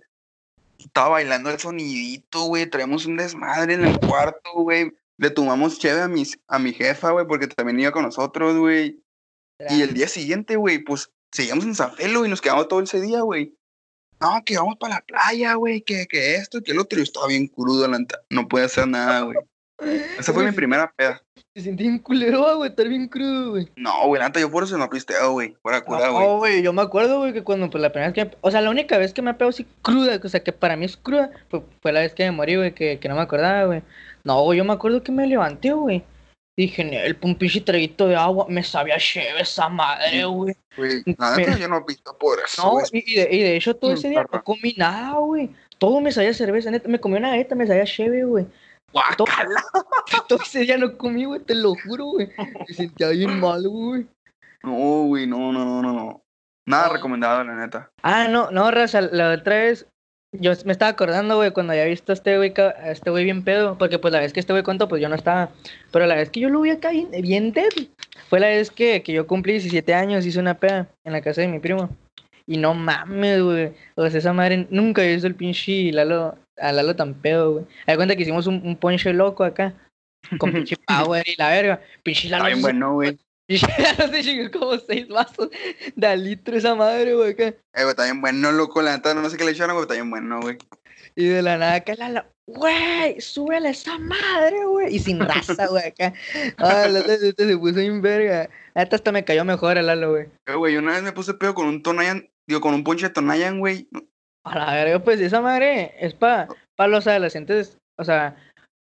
[0.77, 4.93] estaba bailando el sonidito, güey, traemos un desmadre en el cuarto, güey.
[5.17, 9.03] Le tomamos cheve a, mis, a mi jefa, güey, porque también iba con nosotros, güey.
[9.69, 13.01] Y el día siguiente, güey, pues seguíamos en San Felo y nos quedamos todo ese
[13.01, 13.56] día, güey.
[14.19, 16.97] No, que vamos para la playa, güey, que, que esto, que el otro.
[16.97, 17.87] Y yo estaba bien crudo,
[18.29, 19.37] no puede hacer nada, güey.
[20.17, 21.21] Esa fue mi primera peda.
[21.55, 23.67] Se sentí bien culero, güey, estar bien crudo, güey.
[23.75, 25.55] No, güey, neta, yo por eso no pisteo, güey.
[25.61, 26.25] Fuera cura, güey.
[26.27, 28.25] No, güey, yo me acuerdo, güey, que cuando, pues, la primera vez que...
[28.25, 30.75] me- O sea, la única vez que me pegado así cruda, o sea, que para
[30.75, 33.21] mí es cruda, fue, fue la vez que me morí, güey, que, que no me
[33.21, 33.81] acordaba, güey.
[34.23, 36.03] No, güey, yo me acuerdo que me levanté, güey.
[36.57, 40.55] Dije, "Nel, un pinche traguito de agua, me sabía chévere esa madre, güey.
[40.75, 41.57] Güey, neta, Mira.
[41.57, 44.09] yo no pisto por eso, No, y, y de, y de hecho todo Mm, ese
[44.09, 45.51] día no comí nada, güey.
[45.77, 48.47] Todo me sabía cerveza, neta, me comí una galleta, me sabía chévere, güey.
[49.17, 49.27] Todo,
[50.27, 52.31] todo ese día no comí, güey, te lo juro, güey.
[52.67, 54.07] Me sentía bien mal, güey.
[54.63, 56.23] No, güey, no, no, no, no.
[56.65, 57.91] Nada recomendado, la neta.
[58.01, 59.85] Ah, no, no, Raza, la otra vez,
[60.33, 62.53] yo me estaba acordando, güey, cuando había visto a este güey,
[62.85, 65.15] este güey bien pedo, porque pues la vez que este güey contó, pues yo no
[65.15, 65.49] estaba,
[65.91, 67.69] pero la vez que yo lo vi acá bien, bien dead,
[68.29, 71.41] fue la vez que, que yo cumplí 17 años, hice una peda en la casa
[71.41, 71.89] de mi primo,
[72.45, 76.71] y no mames, güey, o sea, esa madre, nunca he visto el pinche Lalo, a
[76.71, 79.73] Lalo tan pedo, güey, da cuenta que hicimos un, un ponche loco acá,
[80.37, 83.17] con pinche power y la verga, pinche Lalo se- bueno, güey.
[83.97, 85.49] Lalo se chingó como seis vasos
[85.95, 87.35] de litro esa madre, güey.
[87.37, 88.81] Eh, güey, está bien bueno, loco.
[88.81, 90.57] La neta, no sé qué le echaron, güey, está bien bueno, güey.
[91.15, 94.95] Y de la nada acá la, la güey, súbele esa madre, güey.
[94.95, 96.13] Y sin raza, güey, acá.
[96.57, 98.49] Ah, la neta neta se puso bien verga.
[98.73, 100.25] La neta hasta me cayó mejor el Lalo, güey.
[100.45, 103.13] Eh, güey, una vez me puse pedo con un Tonayan, digo, con un ponche de
[103.13, 103.87] Tonayan, güey.
[104.43, 107.77] A la verga, pues esa madre es para pa los adolescentes.
[107.97, 108.35] O sea,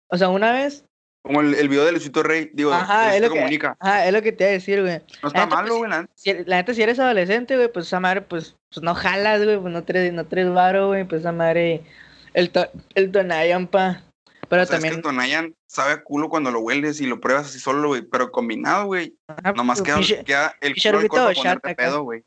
[0.10, 0.86] o sea, una vez.
[1.30, 3.78] Como el, el video de Luisito Rey, digo, Ajá, es lo que- comunica.
[3.80, 5.00] Ah, es lo que te iba a decir, güey.
[5.22, 6.06] No está neta, malo, pues, güey.
[6.16, 9.60] Si, la neta, si eres adolescente, güey, pues esa madre, pues, pues no jalas, güey,
[9.60, 11.84] pues no tres, no tres varo, güey, pues esa madre.
[12.34, 14.02] El, to, el Tonayan, pa.
[14.50, 14.94] Pero O sea, es que también.
[14.96, 18.02] el Tonayan sabe a culo cuando lo hueles y lo pruebas así solo, güey.
[18.02, 19.16] Pero combinado, güey.
[19.28, 22.24] ajá, Nomás queda, pinche- queda el culo de ponerte pedo, güey.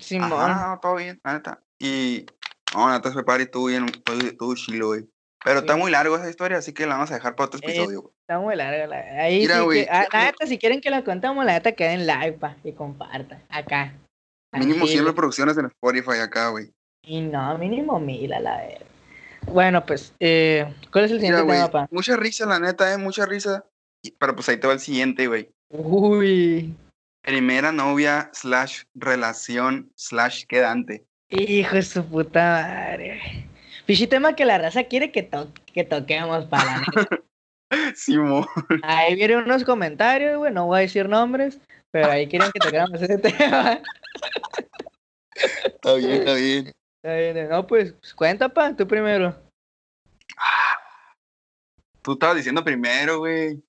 [0.00, 0.32] Simón.
[0.32, 1.60] Ajá, no, todo bien, la neta.
[1.78, 2.24] Y,
[2.74, 5.04] no, la neta se prepara y tú bien, todo, todo chilo, güey.
[5.44, 5.78] Pero está Sí.
[5.78, 8.14] muy largo esa historia, así que la vamos a dejar para otro episodio, güey.
[8.28, 8.88] Está muy larga.
[8.88, 9.22] La...
[9.22, 9.90] Ahí Mira, sí güey, que...
[9.90, 12.72] ah, ya- la neta, si quieren que la contamos, la neta, queden like, pa, y
[12.72, 13.40] compartan.
[13.48, 13.94] Acá.
[14.52, 15.04] Mínimo 100 Tranquilo.
[15.06, 16.72] reproducciones en Spotify acá, güey.
[17.04, 18.80] Y no, mínimo mil a la vez.
[19.46, 21.88] Bueno, pues, eh, ¿cuál es el Mira, siguiente güey, tema, pa?
[21.92, 23.64] mucha risa, la neta, eh, mucha risa.
[24.18, 25.48] Pero pues ahí te va el siguiente, güey.
[25.68, 26.74] Uy.
[27.22, 31.04] Primera novia slash relación slash quedante.
[31.28, 33.20] Hijo de su puta madre.
[33.84, 37.08] Pichi tema que la raza quiere que, to- que toquemos para la neta.
[37.94, 38.46] Simón.
[38.82, 41.58] Ahí vienen unos comentarios, güey, no voy a decir nombres,
[41.90, 43.80] pero ahí quieren que tocáramos ese tema.
[45.34, 46.72] Está bien, está bien.
[47.02, 49.36] Está bien, No, pues, pues, cuenta, pa, tú primero.
[52.02, 53.62] Tú estabas diciendo primero, güey.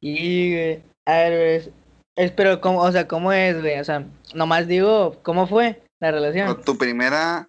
[0.00, 1.74] Y, güey, a ver, güey,
[2.16, 3.78] es, pero, ¿cómo, o sea, ¿cómo es, güey?
[3.78, 6.62] O sea, nomás digo, ¿cómo fue la relación?
[6.62, 7.48] Tu primera.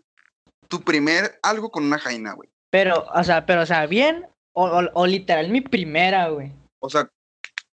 [0.68, 2.50] Tu primer algo con una jaina, güey.
[2.70, 4.26] Pero, o sea, pero, o sea, ¿bien?
[4.60, 6.52] O, o, o literal mi primera, güey.
[6.80, 7.08] O sea,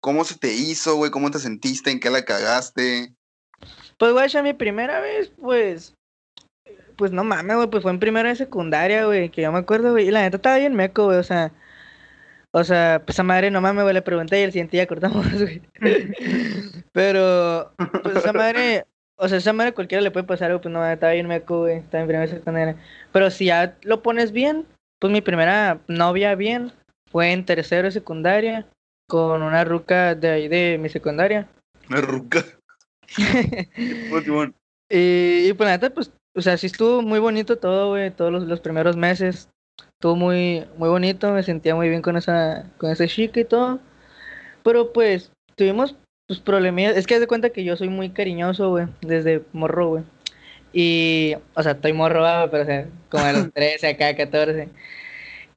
[0.02, 1.12] ¿cómo se te hizo, güey?
[1.12, 1.92] ¿Cómo te sentiste?
[1.92, 3.14] ¿En qué la cagaste?
[3.98, 5.96] Pues, güey, ya mi primera vez, pues,
[6.98, 9.92] pues no mames, güey, pues fue en primera de secundaria, güey, que yo me acuerdo,
[9.92, 11.54] güey, y la neta estaba bien meco, güey, o sea,
[12.52, 15.26] O sea, pues esa madre no mames, güey, le pregunté y el siguiente día cortamos,
[15.42, 15.62] güey.
[16.92, 20.86] Pero, pues esa madre, o sea, esa madre cualquiera le puede pasar, güey, pues no,
[20.86, 22.76] estaba bien meco, güey, estaba en primera secundaria.
[23.14, 24.68] Pero si ya lo pones bien,
[25.04, 26.72] pues mi primera novia bien
[27.12, 28.66] fue en tercero de secundaria
[29.10, 31.50] con una ruca de ahí de mi secundaria.
[31.90, 32.46] Una ruca.
[34.90, 38.32] y, y pues la neta, pues, o sea, sí estuvo muy bonito todo, güey, todos
[38.32, 39.50] los, los primeros meses.
[39.78, 43.82] Estuvo muy, muy bonito, me sentía muy bien con esa, con ese chica y todo.
[44.64, 45.98] Pero pues, tuvimos
[46.30, 46.96] pues problemillas.
[46.96, 50.04] Es que haz de cuenta que yo soy muy cariñoso, güey, desde morro, güey.
[50.74, 54.70] Y, o sea, estoy morro, pero o sea, como a los 13, acá, 14.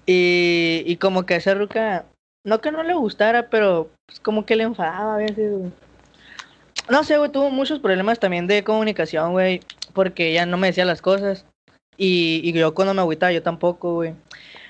[0.06, 2.04] Y, y como que esa ruca,
[2.44, 5.72] no que no le gustara, pero pues como que le enfadaba a veces, güey.
[6.88, 9.60] No sé, güey, tuvo muchos problemas también de comunicación, güey,
[9.92, 11.44] porque ella no me decía las cosas.
[11.96, 14.14] Y, y yo cuando me agüitaba, yo tampoco, güey.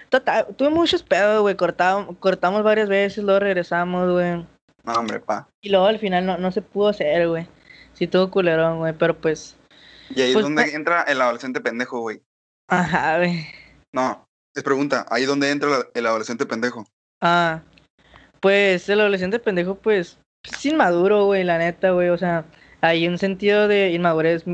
[0.08, 4.46] Total, tuve muchos pedos, güey, cortamos, cortamos varias veces, luego regresamos, güey.
[4.84, 5.48] No, hombre, pa.
[5.60, 7.46] Y luego al final no, no se pudo hacer, güey.
[7.92, 9.56] Sí tuvo culerón, güey, pero pues...
[10.14, 12.20] Y ahí Pues, es donde entra el adolescente pendejo, güey.
[12.68, 13.46] Ajá, güey.
[13.94, 16.86] No, es pregunta, ahí es donde entra la- el adolescente pendejo.
[17.22, 17.62] Ah,
[18.40, 22.08] pues el adolescente pendejo, pues, es inmaduro, güey, la neta, güey.
[22.10, 22.44] O sea,
[22.80, 24.44] hay un sentido de inmadurez,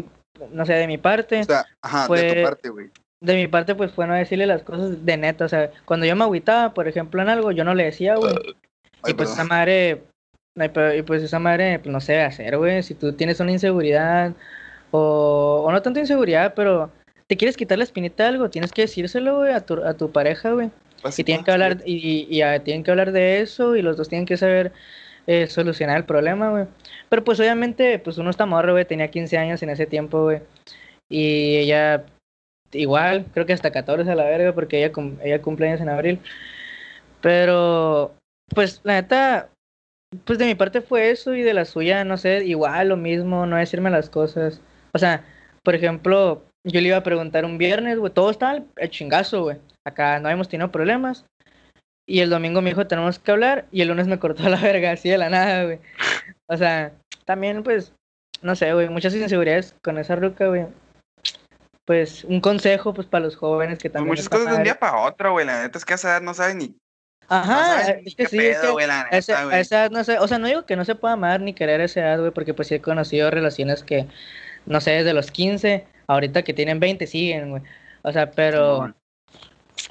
[0.53, 1.41] no sé, de mi parte.
[1.41, 2.91] O sea, ajá, de tu parte, güey.
[3.21, 5.45] De mi parte, pues, fue no decirle las cosas de neta.
[5.45, 8.35] O sea, cuando yo me agüitaba, por ejemplo, en algo, yo no le decía, güey.
[9.03, 9.33] Ay, Y pues perdón.
[9.35, 10.03] esa madre,
[10.97, 12.83] y pues esa madre, pues no se debe hacer, güey.
[12.83, 14.33] Si tú tienes una inseguridad,
[14.93, 16.91] o, o no tanto inseguridad, pero
[17.27, 20.13] te quieres quitar la espinita de algo, tienes que decírselo, güey, a tu, a tu
[20.13, 20.71] pareja, güey.
[21.03, 23.97] Así Y tienen que hablar, y, y, ah, tienen que hablar de eso, y los
[23.97, 24.73] dos tienen que saber
[25.27, 26.67] eh, solucionar el problema, güey.
[27.09, 30.41] Pero pues obviamente, pues uno está morro, güey, tenía 15 años en ese tiempo, güey.
[31.09, 32.05] Y ella,
[32.73, 36.21] igual, creo que hasta 14 a la verga, porque ella, ella cumple años en abril.
[37.21, 38.15] Pero,
[38.55, 39.49] pues la neta,
[40.25, 43.47] pues de mi parte fue eso, y de la suya, no sé, igual lo mismo,
[43.47, 44.61] no decirme las cosas.
[44.95, 45.25] O sea,
[45.63, 49.59] por ejemplo, yo le iba a preguntar un viernes, güey, todo al- al chingazo, güey.
[49.87, 51.25] Acá no hemos tenido problemas.
[52.07, 53.67] Y el domingo me dijo, tenemos que hablar.
[53.71, 55.79] Y el lunes me cortó la verga, así de la nada, güey.
[56.49, 56.93] O sea,
[57.25, 57.93] también, pues,
[58.43, 60.67] no sé, güey, muchas inseguridades con esa ruca, güey.
[61.85, 64.09] Pues, un consejo, pues, para los jóvenes que Pues también.
[64.13, 65.47] muchas está cosas de un día para otro, güey.
[65.47, 66.77] La neta es que a esa edad no sabes ni.
[67.29, 69.61] Ajá, es que sí, es pedo, que güey, la a neta, esa, güey.
[69.61, 71.81] esa edad no sé, o sea, no digo que no se pueda amar ni querer
[71.81, 74.07] a esa edad, güey, porque pues sí he conocido relaciones que,
[74.67, 77.63] no sé, desde los 15, ahorita que tienen 20 siguen, güey.
[78.03, 78.95] O sea, pero,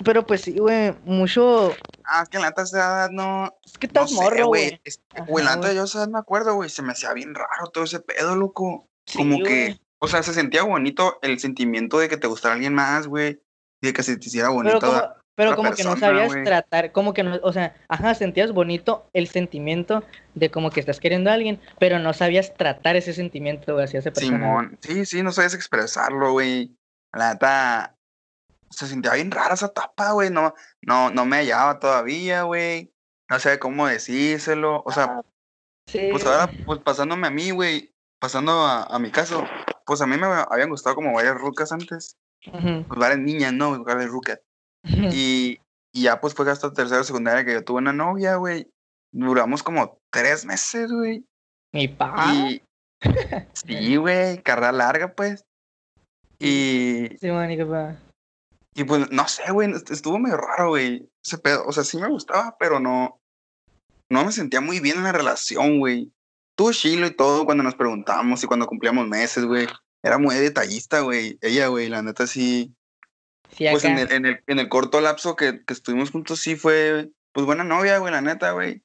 [0.04, 1.74] pero pues sí, güey, mucho,
[2.14, 3.56] Ah, es que la neta a esa edad no.
[3.66, 4.82] es que estás morro, güey.
[5.28, 5.46] güey.
[5.46, 5.76] La güey.
[5.76, 6.70] yo esa me acuerdo, güey.
[6.70, 8.90] Se me hacía bien raro todo ese pedo, loco.
[9.06, 9.80] Sí, Como que.
[10.00, 13.42] O sea, se sentía bonito el sentimiento de que te gustara alguien más, güey.
[13.82, 14.80] De que se te hiciera bonito.
[14.80, 18.52] Pero como, pero como que no sabías tratar, como que no, o sea, ajá, sentías
[18.52, 20.04] bonito el sentimiento
[20.36, 24.12] de como que estás queriendo a alguien, pero no sabías tratar ese sentimiento, hacia esa
[24.12, 24.38] persona.
[24.38, 24.78] Simón.
[24.82, 26.76] Sí, sí, no sabías expresarlo, güey.
[27.14, 27.96] La neta.
[28.70, 30.30] Se sentía bien rara esa etapa, güey.
[30.30, 32.94] No, no, no me hallaba todavía, güey.
[33.30, 34.82] No sabía cómo decírselo.
[34.86, 35.22] O sea, Ah,
[35.88, 39.44] Sí, Pues ahora, pues pasándome a mí, güey, pasando a, a mi caso,
[39.86, 43.84] pues a mí me habían gustado como varias rucas antes, pues varias niñas, ¿no?
[43.84, 44.40] Varias rucas.
[44.84, 45.60] Y,
[45.94, 48.68] y ya pues fue hasta tercera secundaria que yo tuve una novia, güey.
[49.14, 51.24] Duramos como tres meses, güey.
[51.74, 52.34] Mi pa.
[52.34, 52.62] Y
[53.54, 55.44] sí, güey, carrera larga, pues.
[56.40, 57.98] Y, Sí, manica, pa.
[58.74, 61.08] y pues no sé, güey, est- estuvo medio raro, güey.
[61.24, 63.20] Ese pedo, o sea, sí me gustaba, pero no,
[64.10, 66.12] no me sentía muy bien en la relación, güey.
[66.58, 69.68] Tuvo chilo y todo cuando nos preguntamos y cuando cumplíamos meses, güey.
[70.04, 71.38] Era muy detallista, güey.
[71.42, 72.74] Ella, güey, la neta sí.
[73.56, 76.56] Sí, Pues en el, en el, en el corto lapso que, que estuvimos juntos sí
[76.56, 78.82] fue, pues buena novia, güey, la neta, güey.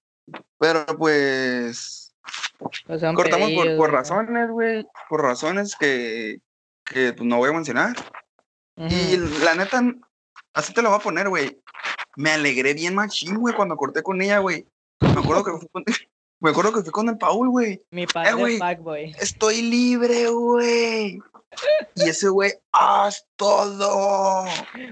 [0.59, 2.07] Pero pues
[2.89, 4.87] un cortamos por, razones, güey.
[5.09, 6.41] Por razones que,
[6.85, 7.97] que pues, no voy a mencionar.
[8.77, 9.83] Y la neta,
[10.53, 11.61] así te lo voy a poner, güey.
[12.17, 14.67] Me alegré bien machín, güey, cuando corté con ella, güey.
[15.01, 15.85] Me acuerdo que con,
[16.41, 17.83] me acuerdo que fui con el Paul, güey.
[17.91, 18.55] Mi padre güey.
[18.55, 19.17] es fuckboy.
[19.21, 21.19] Estoy libre, güey.
[21.95, 24.45] Y ese güey, haz todo.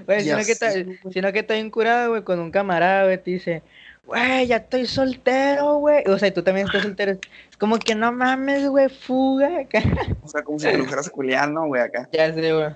[0.05, 1.13] Güey, sino que, así, güey.
[1.13, 3.63] sino que está bien curado, güey, con un camarada, güey, te dice,
[4.05, 6.03] güey, ya estoy soltero, güey.
[6.07, 7.11] O sea, y tú también estás soltero.
[7.11, 9.59] Es como que no mames, güey, fuga.
[9.59, 9.83] acá.
[10.23, 12.09] O sea, como si te lo fueras a culiar, ¿no, güey, acá.
[12.11, 12.73] ya sé, güey.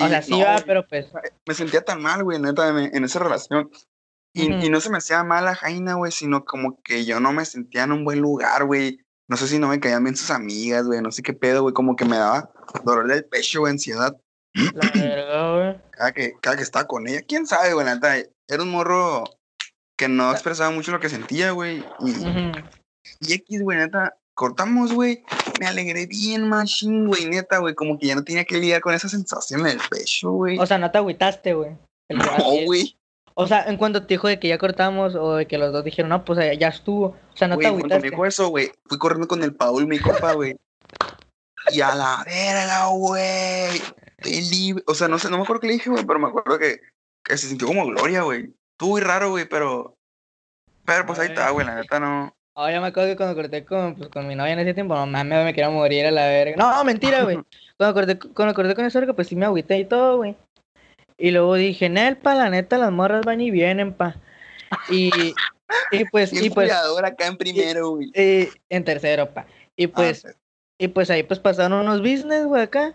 [0.00, 1.06] O sea, sí no, va, pero pues.
[1.46, 3.70] Me sentía tan mal, güey, neta, en, en esa relación.
[4.36, 7.84] Y, no se me hacía mala Jaina, güey, sino como que yo no me sentía
[7.84, 8.98] en un buen lugar, güey.
[9.28, 11.72] No sé si no me caían bien sus amigas, güey, no sé qué pedo, güey,
[11.72, 12.50] como que me daba
[12.84, 14.16] dolor del pecho, güey, ansiedad,
[14.54, 15.80] La verga, güey.
[15.92, 17.22] cada que, cada que estaba con ella.
[17.22, 18.16] ¿Quién sabe, güey, la neta?
[18.18, 19.24] Era un morro,
[19.96, 21.84] que no expresaba mucho lo que sentía, güey.
[22.00, 22.10] Y,
[23.20, 25.24] y X, güey, neta, cortamos, güey.
[25.60, 27.74] Me alegré bien, machine, güey, neta, güey.
[27.74, 30.58] Como que ya no tenía que lidiar con esa sensación en el pecho, güey.
[30.58, 31.76] O sea, no te agüitaste, güey.
[32.10, 32.96] No, güey.
[33.36, 35.84] O sea, en cuanto te dijo de que ya cortamos o de que los dos
[35.84, 37.06] dijeron, no, pues ya- estuvo.
[37.06, 38.10] O sea, no te Güey, cuando me agüitaste.
[38.10, 40.56] dijo eso, güey, fui corriendo con el Paul, mi compa, güey.
[41.72, 43.80] Y a la verga, güey.
[44.86, 46.78] O sea, no sé, no me acuerdo qué le dije, güey, pero me acuerdo que,
[47.24, 48.54] que se sintió como gloria, güey.
[48.72, 49.96] Estuvo muy raro, güey, pero.
[50.84, 52.34] Pero pues ahí está, güey, la neta no.
[52.56, 54.94] Ah, yo me acuerdo que cuando corté con, pues, con mi novia en ese tiempo,
[54.94, 56.56] no mames, me quería morir a la verga.
[56.56, 57.38] No, mentira, güey.
[57.76, 60.36] Cuando corté, cuando corté con esa verga, pues sí me agüité y todo, güey.
[61.18, 64.16] Y luego dije, Nel, pa, la neta, las morras van y vienen, pa.
[64.88, 65.10] Y,
[65.92, 68.10] y pues, y Bien pues, acá en primero, güey.
[68.14, 69.46] en tercero, pa.
[69.76, 70.32] Y pues, Ah,
[70.80, 72.94] y pues ahí pues pasaron unos business, güey, acá.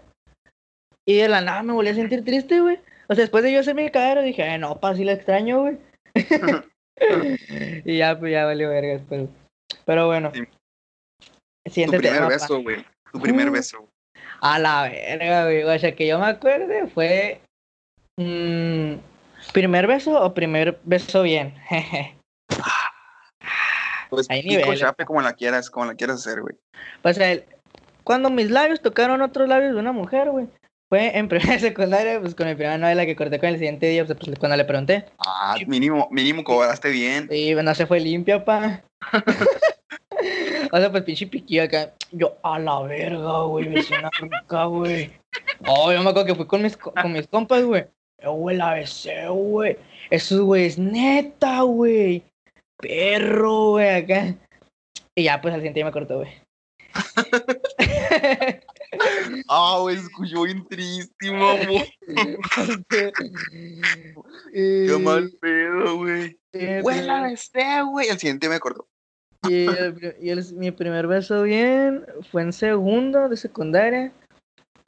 [1.08, 2.78] Y de la nada me volví a sentir triste, güey.
[3.08, 5.62] O sea, después de yo hacer mi cagadero, dije, "Ay, no, pa, sí la extraño,
[5.62, 5.78] güey.
[7.86, 9.28] y ya, pues ya valió vergas, pero...
[9.86, 10.32] Pero bueno.
[11.66, 11.84] Sí.
[11.84, 12.86] El tu primer tema, beso, güey.
[13.12, 13.54] Tu primer Uh.
[13.54, 13.90] beso.
[14.42, 15.64] A la verga, güey.
[15.64, 17.42] O sea, que yo me acuerde fue...
[18.20, 19.00] mm,
[19.54, 21.56] ¿Primer beso o primer beso bien?
[24.10, 26.56] Pues Hay pico, chape, como la quieras, como la quieras hacer, güey.
[27.04, 27.44] o sea, el-
[28.04, 30.48] cuando mis labios tocaron otros labios de una mujer, güey.
[30.90, 33.86] Fue en primera secundaria, pues con mi primera novia, la que corté con el siguiente
[33.86, 35.06] día, pues, pues, cuando le pregunté.
[35.20, 37.28] Ah, mínimo, mínimo cobraste bien.
[37.32, 38.82] Y no se fue limpia, pa.
[40.72, 41.94] o sea, pues pinche piquillo acá.
[42.12, 45.14] Yo, a la verga, güey, me suena rica, güey.
[45.68, 47.86] Oh, yo me acuerdo que fui con mis, co- con mis compas, güey.
[48.26, 49.78] Güey, la besé, güey.
[50.10, 52.24] Eso, güey, es neta, güey.
[52.78, 54.36] Perro, güey, acá.
[55.16, 56.30] Y ya, pues al siguiente día me cortó, güey.
[59.48, 61.84] Ah, güey, se escuchó bien triste, mamón.
[64.54, 66.38] Qué mal pedo, güey.
[66.82, 68.10] Güey, la besé, güey.
[68.10, 68.88] El siguiente me cortó.
[69.48, 74.12] Y, el y el- mi primer beso bien fue en segundo de secundaria.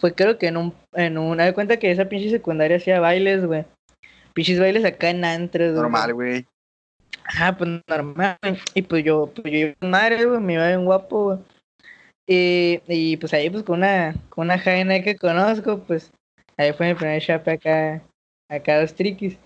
[0.01, 2.99] Fue creo que en un, en un, haz de cuenta que esa pinche secundaria hacía
[2.99, 3.65] bailes, güey.
[4.33, 5.81] Pinches bailes acá en antros, güey.
[5.83, 6.45] Normal, güey.
[7.25, 8.37] Ajá, pues normal.
[8.41, 8.57] güey.
[8.73, 11.39] Y pues yo, pues yo con madre, güey, me iba bien guapo, güey.
[12.27, 16.11] Y, y pues ahí pues con una, con una jaina que conozco, pues
[16.57, 18.01] ahí fue mi primer chape acá,
[18.49, 19.37] acá dos triquis.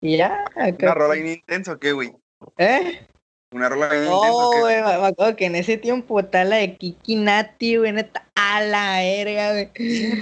[0.00, 0.86] Y ya, acá.
[0.86, 2.12] ¿Una rola bien intensa o qué, güey?
[2.56, 3.06] ¿Eh?
[3.52, 4.60] ¿Una rola bien intensa No, o qué?
[4.60, 8.28] güey, me me acuerdo que en ese tiempo está la de Kiki Nati, güey, neta,
[8.34, 9.70] a la verga, güey.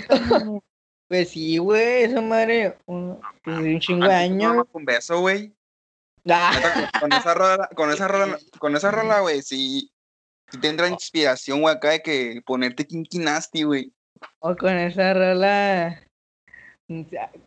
[1.08, 4.66] Pues sí, güey, esa madre, un, pues, un chingo de años.
[4.72, 5.52] Un beso, güey.
[6.28, 9.88] Ah, Neta, con- Con esa rola, con esa rola, con esa rola, güey, sí.
[10.50, 13.92] Sí tendrá inspiración, güey, acá de que ponerte kinky nasty, güey.
[14.40, 16.02] o con esa rola,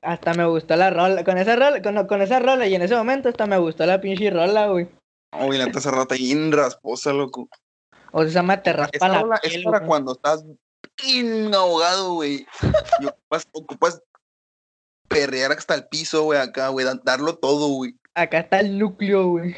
[0.02, 2.96] hasta me gustó la rola, con esa rola, con, con esa rola, y en ese
[2.96, 4.88] momento hasta me gustó la pinche rola, güey.
[5.32, 7.50] Uy, la rola está bien rasposa, loco.
[8.12, 9.88] O sea, me te raspa la es para güey.
[9.88, 10.44] cuando estás
[11.02, 12.48] bien ahogado, güey.
[13.00, 14.02] Y ocupas, ocupas
[15.08, 17.96] perrear hasta el piso, güey, acá, güey, da- darlo todo, güey.
[18.15, 19.56] Acá está el núcleo, güey.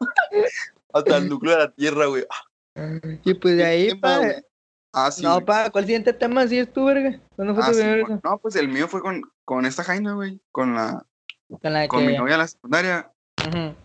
[0.92, 2.26] Hasta el núcleo de la tierra, güey.
[3.24, 4.20] Y pues de ahí, Tema, pa.
[4.92, 5.22] Ah, sí.
[5.22, 5.44] no, güey.
[5.46, 7.20] pa, ¿cuál siguiente tema sí es tú, verga?
[7.36, 8.20] ¿Cuándo fue Ah, tu sí, beso?
[8.22, 10.40] No, pues el mío fue con, con esta Jaina, güey.
[10.52, 11.04] Con la,
[11.60, 13.12] Con la con mi novia en la secundaria.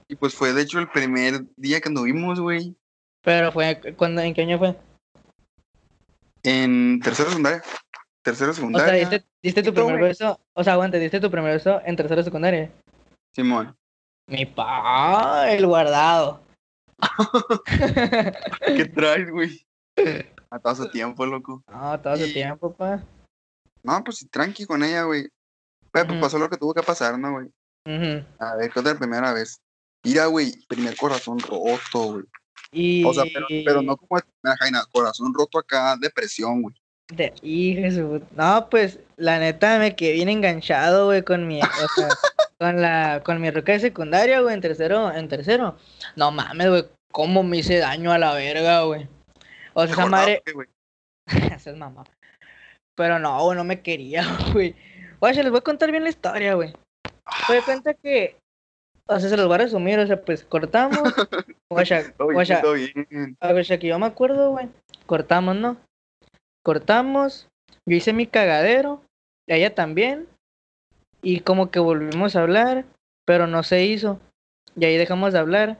[0.07, 2.75] Y pues fue de hecho el primer día que anduvimos, güey.
[3.23, 4.75] Pero fue, cuando, ¿en qué año fue?
[6.43, 7.61] En tercera secundaria.
[8.23, 8.93] Tercera O sea, secundaria.
[8.99, 12.71] diste, diste tu primer beso, o sea, aguante, diste tu primer beso en tercera secundaria.
[13.35, 13.75] Simón.
[14.27, 16.41] Mi pa, el guardado.
[18.65, 19.65] ¿Qué traes, güey?
[20.49, 21.63] A todo su tiempo, loco.
[21.71, 23.01] No, todo su tiempo, pa.
[23.83, 25.29] No, pues tranqui con ella, güey.
[25.91, 27.49] Pues pasó lo que tuvo que pasar, ¿no, güey?
[27.85, 28.23] Ujú.
[28.39, 29.59] A ver, ¿qué otra primera vez?
[30.03, 32.23] Mira, güey, primer corazón roto, güey.
[32.71, 33.03] Y...
[33.03, 36.75] O sea, pero, pero no como primera Jaina, corazón roto acá, depresión, güey.
[37.13, 41.61] De, hijo No, pues, la neta me quedé bien enganchado, güey, con mi...
[41.61, 42.07] O sea,
[42.59, 43.21] con la...
[43.23, 45.77] Con mi roca de secundaria, güey, en tercero, en tercero.
[46.15, 49.07] No mames, güey, cómo me hice daño a la verga, güey.
[49.73, 50.41] O sea, esa madre...
[51.55, 52.03] Esa es mamá.
[52.95, 54.75] Pero no, güey, no me quería, güey.
[55.19, 56.73] Oye, les voy a contar bien la historia, güey.
[57.49, 58.35] Me doy cuenta que.
[59.07, 60.99] O sea, se los voy a resumir, o sea, pues cortamos.
[61.69, 62.61] Guacha, guacha,
[63.39, 64.67] a ver, que yo me acuerdo, güey.
[65.05, 65.77] Cortamos, ¿no?
[66.63, 67.47] Cortamos.
[67.85, 69.01] Yo hice mi cagadero.
[69.47, 70.27] Ella también.
[71.21, 72.85] Y como que volvimos a hablar.
[73.25, 74.19] Pero no se hizo.
[74.75, 75.77] Y ahí dejamos de hablar.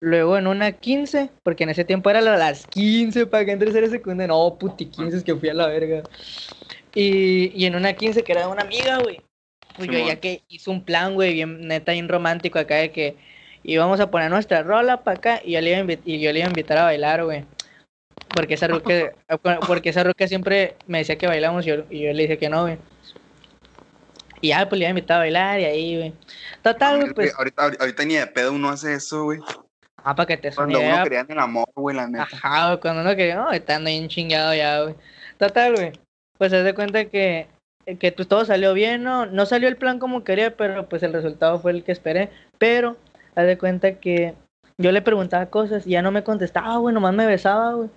[0.00, 3.84] Luego en una 15, porque en ese tiempo era la- las 15 para que entre
[3.84, 4.28] a secundaria.
[4.28, 6.02] No, puti 15 es que fui a la verga.
[6.94, 9.20] Y, y en una 15 que era de una amiga, güey.
[9.78, 13.16] Pues yo ya que hizo un plan, güey, bien neta, bien romántico acá de que
[13.62, 16.40] íbamos a poner nuestra rola para acá y yo le iba a, y yo le
[16.40, 17.44] iba a invitar a bailar, güey.
[18.34, 19.12] Porque esa ruca,
[19.66, 22.48] porque esa ruca siempre me decía que bailamos y yo, y yo le dije que
[22.48, 22.78] no, güey.
[24.40, 26.12] Y ya, pues le iba a invitar a bailar y ahí, güey.
[26.62, 27.34] Total, güey, pues.
[27.36, 29.40] Ahorita, ahorita, ni de pedo uno hace eso, güey.
[30.04, 32.28] Ah, para que te Cuando uno creía en el amor, güey, la neta.
[32.32, 34.94] Ajá, güey, cuando uno quería, no, estando bien chingado ya, güey.
[35.38, 35.92] Total, güey.
[36.36, 37.48] Pues se de cuenta que,
[37.96, 39.26] que pues todo salió bien, ¿no?
[39.26, 42.30] No salió el plan como quería, pero pues el resultado fue el que esperé.
[42.58, 42.96] Pero,
[43.34, 44.34] haz de cuenta que
[44.78, 47.88] yo le preguntaba cosas y ya no me contestaba, güey, nomás me besaba, güey.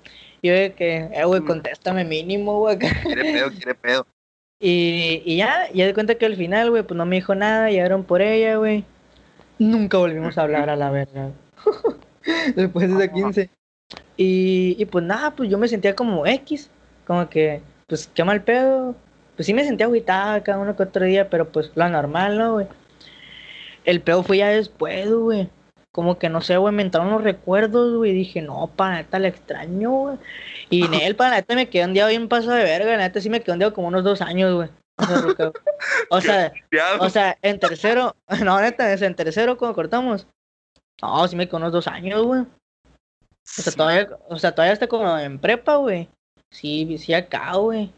[0.42, 1.48] Y yo de que, eh, güey, mm.
[1.48, 2.78] contéstame mínimo, güey.
[2.78, 4.08] Quiere pedo, quiere pedo.
[4.60, 7.70] Y, y ya, ya de cuenta que al final, güey, pues no me dijo nada,
[7.70, 8.86] llegaron por ella, güey.
[9.60, 11.32] Nunca volvimos a hablar a la verdad.
[12.56, 13.50] Después de esa 15.
[14.18, 16.70] Y, y pues nada, pues yo me sentía como X,
[17.06, 18.96] como que, pues qué mal pedo.
[19.36, 22.54] Pues sí me sentía agüitada cada uno que otro día, pero pues lo normal, ¿no,
[22.54, 22.68] güey?
[23.86, 25.50] El pedo fue ya después, güey
[25.92, 29.28] como que no sé, güey, me entraron los recuerdos, güey, dije, no, para neta, le
[29.28, 30.18] extraño, güey.
[30.70, 33.30] Y en él, para neta, me quedé un día bien paso de verga, neta, sí
[33.30, 34.70] me quedé un día como unos dos años, güey.
[36.10, 36.54] O sea,
[37.00, 40.28] o sea, en tercero, no, neta, en tercero cuando cortamos.
[41.02, 42.42] No, sí me quedé unos dos años, güey.
[42.42, 46.08] O sea, todavía, o sea, todavía hasta como en prepa, güey.
[46.52, 47.92] Sí, sí acá, güey.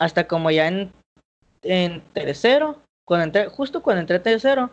[0.00, 0.92] Hasta como ya en,
[1.62, 4.70] en tercero, cuando entré, justo cuando entré tercero,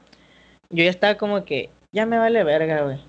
[0.70, 3.00] yo ya estaba como que, ya me vale verga, güey.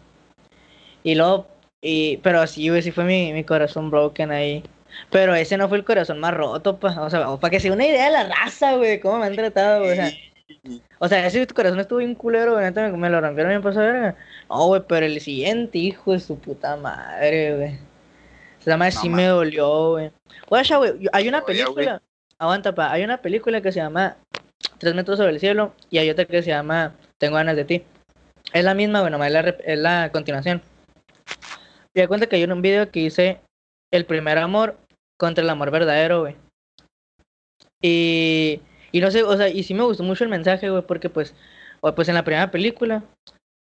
[1.02, 1.46] Y luego,
[1.80, 4.62] y, pero sí, güey, sí fue mi, mi corazón broken ahí.
[5.10, 7.00] Pero ese no fue el corazón más roto, pa.
[7.02, 9.80] O sea, para que sea una idea de la raza, güey, cómo me han tratado,
[9.80, 9.92] güey.
[9.92, 10.10] O sea,
[10.98, 14.16] o sea, ese corazón estuvo bien culero, güey, me, me, lo rompieron bien pasó verga.
[14.48, 17.78] No, güey, pero el siguiente hijo de su puta madre, güey.
[18.60, 20.10] Esa madre sí me dolió, güey.
[20.48, 20.64] Güey,
[21.12, 22.02] hay una película,
[22.38, 24.16] aguanta, pa, hay una película que se llama
[24.78, 27.84] Tres metros sobre el cielo y hay otra que se llama Tengo ganas de ti.
[28.52, 30.62] Es la misma, bueno, es la, es la continuación.
[31.94, 33.40] Me da cuenta que hay un video que dice
[33.92, 34.78] el primer amor
[35.18, 36.36] contra el amor verdadero, güey.
[37.82, 38.60] Y,
[38.92, 41.34] y no sé, o sea, y sí me gustó mucho el mensaje, güey, porque pues,
[41.80, 43.02] pues en la primera película,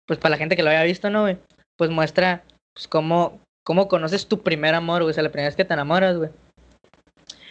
[0.05, 1.37] pues para la gente que lo haya visto, ¿no, güey?
[1.77, 5.55] Pues muestra, pues cómo, cómo conoces tu primer amor, güey, o sea, la primera vez
[5.55, 6.29] que te enamoras, güey.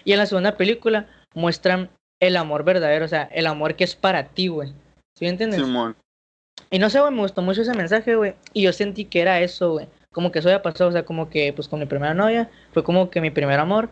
[0.04, 3.94] Y en la segunda película muestran el amor verdadero, o sea, el amor que es
[3.94, 4.72] para ti, güey.
[5.16, 5.61] ¿Sí entiendes?
[5.61, 5.94] Simón.
[6.70, 8.35] Y no sé, güey, me gustó mucho ese mensaje, güey.
[8.53, 9.87] Y yo sentí que era eso, güey.
[10.12, 12.83] Como que eso había pasado, o sea, como que, pues con mi primera novia, fue
[12.83, 13.90] como que mi primer amor.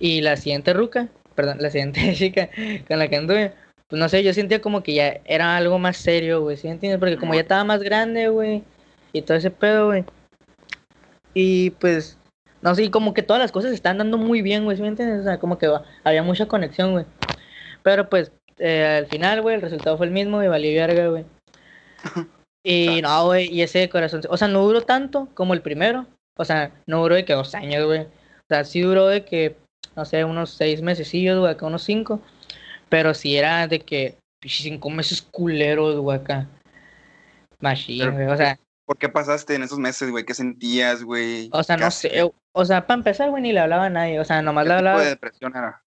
[0.00, 2.50] Y la siguiente ruca, perdón, la siguiente chica
[2.88, 3.52] con la que anduve,
[3.88, 6.98] pues no sé, yo sentía como que ya era algo más serio, güey, ¿sí entiendes?
[6.98, 8.64] Porque como ya estaba más grande, güey,
[9.12, 10.04] y todo ese pedo, güey.
[11.34, 12.18] Y pues,
[12.62, 15.20] no sé, como que todas las cosas están dando muy bien, güey, ¿sí me entiendes?
[15.20, 15.70] O sea, como que
[16.04, 17.04] había mucha conexión, güey.
[17.82, 21.24] Pero pues, eh, al final, güey, el resultado fue el mismo y valió verga, güey.
[22.62, 26.06] Y no, güey, y ese corazón, o sea, no duró tanto como el primero.
[26.36, 28.00] O sea, no duró de que dos años, güey.
[28.00, 28.08] O
[28.48, 29.56] sea, sí duró de que,
[29.96, 32.20] no sé, unos seis meses, güey, acá unos cinco.
[32.88, 36.48] Pero sí era de que cinco meses culeros, güey, acá.
[37.60, 38.58] Machine, güey, o sea.
[38.90, 40.24] ¿Por qué pasaste en esos meses, güey?
[40.24, 41.48] ¿Qué sentías, güey?
[41.52, 44.18] O sea, no sé, o sea, para empezar, güey, ni le hablaba a nadie.
[44.18, 45.00] O sea, nomás le hablaba.
[45.00, 45.84] de depresión era?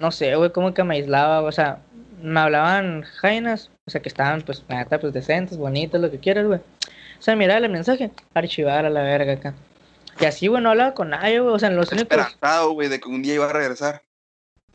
[0.00, 1.78] No sé, güey, como que me aislaba, o sea,
[2.20, 6.44] me hablaban jainas, o sea, que estaban, pues, neta, pues, decentes, bonitos, lo que quieras,
[6.48, 6.58] güey.
[6.58, 9.54] O sea, mirar el mensaje, archivar a la verga acá.
[10.18, 12.10] Y así, güey, no hablaba con nadie, güey, o sea, en los únicos...
[12.10, 14.02] Esperanzado, güey, de que un día iba a regresar.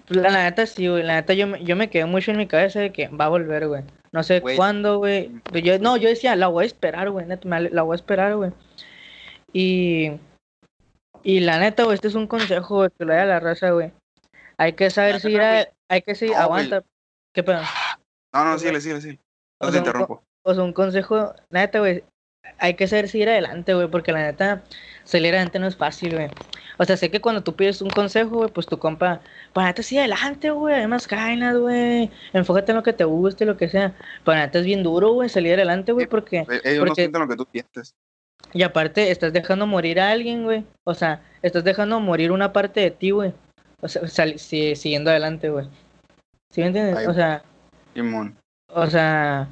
[0.07, 2.79] Pues, la, neta, sí, güey, la neta, yo, yo me quedé mucho en mi cabeza
[2.79, 3.83] de que va a volver, güey.
[4.11, 5.31] No sé cuándo, güey.
[5.63, 8.51] Yo, no, yo decía, la voy a esperar, güey, neta, la voy a esperar, güey.
[9.53, 10.11] Y...
[11.23, 13.91] Y la neta, güey, este es un consejo, güey, que lo haya la raza, güey.
[14.57, 16.83] Hay que saber si ir a, hay que seguir, aguanta,
[17.33, 17.61] ¿Qué pedo?
[18.33, 19.19] No, no, síguele, síguele, sí.
[19.61, 20.23] No te interrumpo.
[20.43, 22.03] O sea, un consejo, neta, güey.
[22.59, 24.63] Hay que saber seguir adelante, güey, porque la neta,
[25.03, 26.29] salir adelante no es fácil, güey.
[26.77, 29.21] O sea, sé que cuando tú pides un consejo, güey, pues tu compa,
[29.55, 32.11] neta, sigue adelante, güey, hay más gainas, güey.
[32.33, 33.95] Enfócate en lo que te guste, lo que sea.
[34.25, 36.45] Neta, es bien duro, güey, salir adelante, güey, porque.
[36.63, 37.95] Ellos no sienten lo que tú piensas.
[38.53, 40.63] Y aparte, estás dejando morir a alguien, güey.
[40.83, 43.33] O sea, estás dejando morir una parte de ti, güey.
[43.81, 45.67] O sea, siguiendo adelante, güey.
[46.51, 47.07] ¿Sí me entiendes?
[47.07, 47.43] o sea.
[48.73, 49.47] O sea.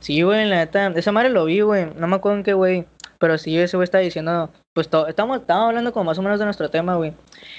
[0.00, 0.88] Sí, güey, la neta.
[0.88, 1.86] Esa madre lo vi, güey.
[1.96, 2.84] No me acuerdo en qué, güey.
[3.18, 4.50] Pero sí, ese güey está diciendo.
[4.74, 5.08] Pues estamos,
[5.38, 7.12] estamos hablando como más o menos de nuestro tema, güey.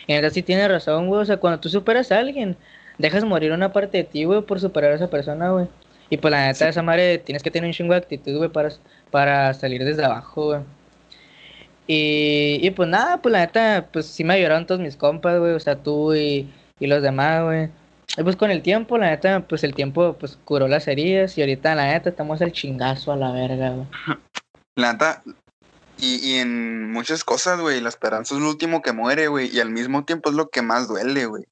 [0.05, 1.21] Y neta sí tiene razón, güey.
[1.21, 2.57] O sea, cuando tú superas a alguien,
[2.97, 5.67] dejas morir una parte de ti, güey, por superar a esa persona, güey.
[6.09, 8.69] Y pues la neta, esa madre tienes que tener un chingo de actitud, güey, para,
[9.11, 10.61] para salir desde abajo, güey.
[11.87, 15.53] Y, y pues nada, pues la neta, pues sí me ayudaron todos mis compas, güey.
[15.53, 17.69] O sea, tú y, y los demás, güey.
[18.17, 21.41] Y pues con el tiempo, la neta, pues el tiempo pues curó las heridas y
[21.41, 23.87] ahorita la neta estamos al chingazo a la verga, güey.
[24.75, 25.23] La neta,
[25.97, 29.59] y, y en muchas cosas, güey, la esperanza es lo último que muere, güey, y
[29.59, 31.45] al mismo tiempo es lo que más duele, güey.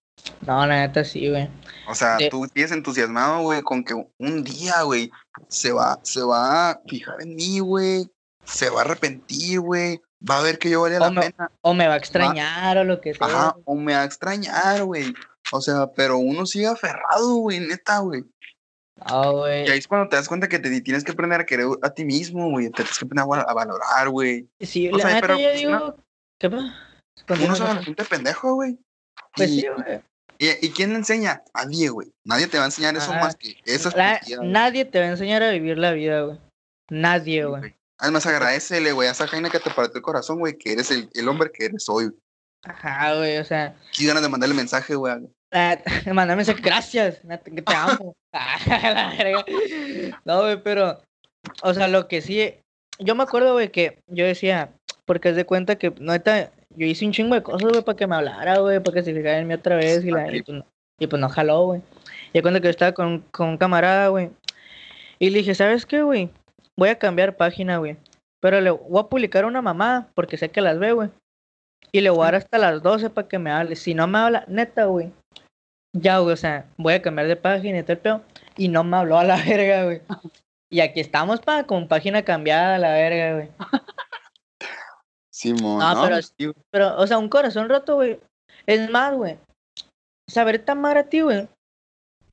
[0.45, 1.49] No, la neta sí, güey.
[1.87, 5.11] O sea, tú tienes entusiasmado, güey, con que un día, güey,
[5.49, 8.09] se va, se va a fijar en mí, güey,
[8.45, 11.73] se va a arrepentir, güey, va a ver que yo valía la me- pena, O
[11.73, 13.27] me va a extrañar o lo que sea.
[13.27, 15.13] ajá, o me va a extrañar, güey.
[15.51, 18.23] O sea, pero uno sigue aferrado, güey, neta, güey.
[19.09, 19.65] No, güey.
[19.67, 21.89] Y ahí es cuando te das cuenta que te tienes que aprender a querer a
[21.89, 24.47] ti mismo, güey, te tienes que aprender a, val- a valorar, güey.
[24.59, 25.71] Sí, o la sea, pero, yo pues, digo.
[25.71, 25.95] no.
[26.39, 26.75] ¿Qué pasa?
[27.29, 28.77] Uno se sentir pendejo, güey.
[29.35, 30.01] Pues y, sí, güey.
[30.37, 31.43] y, y quién le enseña?
[31.55, 32.11] Nadie, güey.
[32.25, 35.09] Nadie te va a enseñar eso Ah, más que esas La- nadie te va a
[35.09, 36.39] enseñar a vivir la vida, güey.
[36.91, 37.75] Nadie, güey.
[37.99, 41.09] Además, agradecele, güey, a esa jaina que te partió el corazón, güey, que eres el,
[41.13, 42.11] el hombre que eres hoy.
[42.63, 43.75] Ajá, güey, o sea.
[43.95, 45.13] Qué ganas de mandarle mensaje, güey.
[45.53, 45.77] Ah,
[46.13, 48.15] Mándame ese gracias, que te amo.
[48.35, 49.13] Ah.
[50.25, 50.99] No, güey, pero,
[51.61, 52.55] o sea, lo que sí,
[52.97, 54.71] yo me acuerdo, güey, que yo decía,
[55.05, 58.07] porque es de cuenta que, neta, yo hice un chingo de cosas, güey, para que
[58.07, 60.57] me hablara, güey, para que se fijara en mí otra vez, y, la, y, pues,
[60.57, 60.65] no,
[60.99, 61.81] y pues no jaló, güey.
[62.33, 64.31] Y cuando que yo estaba con, con un camarada, güey,
[65.19, 66.29] y le dije, ¿sabes qué, güey?
[66.75, 67.97] Voy a cambiar página, güey,
[68.41, 71.09] pero le voy a publicar una mamá, porque sé que las ve, güey.
[71.91, 73.75] Y le voy a dar hasta las 12 para que me hable.
[73.75, 75.11] Si no me habla, neta, güey.
[75.93, 78.21] Ya, güey, o sea, voy a cambiar de página y todo el pedo.
[78.57, 80.01] Y no me habló a la verga, güey.
[80.69, 83.49] Y aquí estamos, pa, con página cambiada a la verga, güey.
[85.31, 86.53] Simón, No, no, pero-.
[86.71, 88.19] Pero, o sea, un corazón roto, güey.
[88.65, 89.37] Es más, güey.
[90.27, 91.47] Saber amar a ti, güey.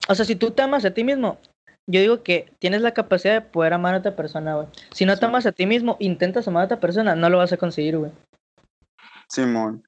[0.08, 1.38] O sea, si tú te amas a ti mismo,
[1.86, 4.68] yo digo que tienes la capacidad de poder amar a otra persona, güey.
[4.92, 7.52] Si no te amas a ti mismo, intentas amar a otra persona, no lo vas
[7.52, 8.12] a conseguir, güey.
[9.28, 9.84] Simón.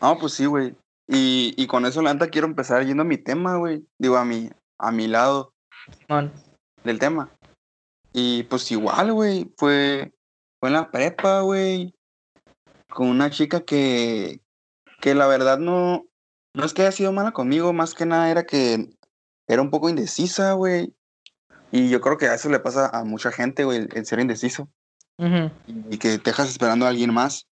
[0.00, 0.74] No, pues sí, güey.
[1.12, 3.84] Y, y con eso, la neta, quiero empezar yendo a mi tema, güey.
[3.98, 4.48] Digo, a mi,
[4.78, 5.52] a mi lado
[6.06, 6.32] Simón.
[6.84, 7.30] del tema.
[8.12, 10.12] Y pues igual, güey, fue,
[10.60, 11.92] fue en la prepa, güey,
[12.88, 14.40] con una chica que,
[15.00, 16.06] que la verdad no,
[16.54, 18.90] no es que haya sido mala conmigo, más que nada era que
[19.48, 20.94] era un poco indecisa, güey.
[21.72, 24.20] Y yo creo que a eso le pasa a mucha gente, güey, el, el ser
[24.20, 24.68] indeciso.
[25.90, 27.46] Y que te dejas esperando a alguien más.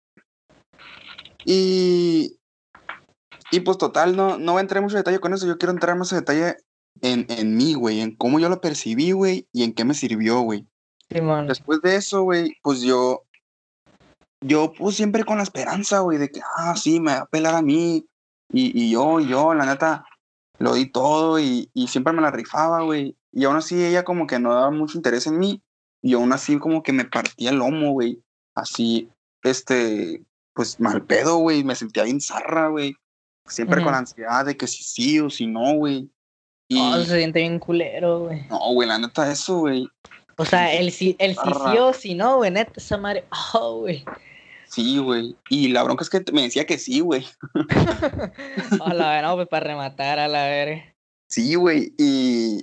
[1.44, 2.38] Y,
[3.50, 5.72] y pues total, no, no voy a entrar en mucho detalle con eso, yo quiero
[5.72, 6.56] entrar más en detalle
[7.00, 10.40] en, en mí, güey, en cómo yo lo percibí, güey, y en qué me sirvió,
[10.40, 10.66] güey.
[11.10, 11.46] Simón.
[11.46, 13.22] Después de eso, güey, pues yo,
[14.40, 17.54] yo pues siempre con la esperanza, güey, de que, ah, sí, me va a pelar
[17.54, 18.06] a mí.
[18.52, 20.06] Y, y yo, yo, la neta,
[20.58, 23.16] lo di todo y, y siempre me la rifaba, güey.
[23.32, 25.62] Y aún así ella como que no daba mucho interés en mí.
[26.02, 28.22] Y aún así como que me partía el lomo, güey.
[28.54, 29.10] Así,
[29.42, 30.22] este,
[30.54, 31.64] pues mal pedo, güey.
[31.64, 32.96] Me sentía bien zarra, güey.
[33.48, 36.10] Siempre con ansiedad de que si sí o si no, güey.
[36.68, 38.42] Y Oh, se siente bien culero, güey.
[38.48, 39.88] no, güey, la neta, eso, güey.
[40.36, 41.72] O sea, el sí, el sí, Zarra.
[41.72, 43.24] sí o si no, güey, neta, esa madre.
[43.54, 44.04] Oh, güey.
[44.68, 45.36] Sí, güey.
[45.48, 47.24] Y la bronca es que me decía que sí, güey.
[48.80, 50.94] A la no, pues para rematar a la verga.
[51.28, 51.94] Sí, güey.
[51.96, 52.62] Y,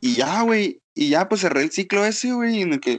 [0.00, 0.80] y ya, güey.
[0.94, 2.98] Y ya, pues cerré el ciclo ese, güey, en el que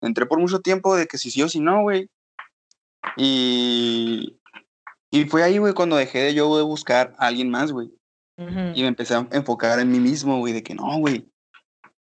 [0.00, 2.08] entré por mucho tiempo de que si sí o si no, güey.
[3.16, 4.37] Y,
[5.10, 7.90] y fue ahí, güey, cuando dejé de yo de buscar a alguien más, güey.
[8.38, 11.28] Y me empecé a enfocar en mí mismo, güey, de que no, güey.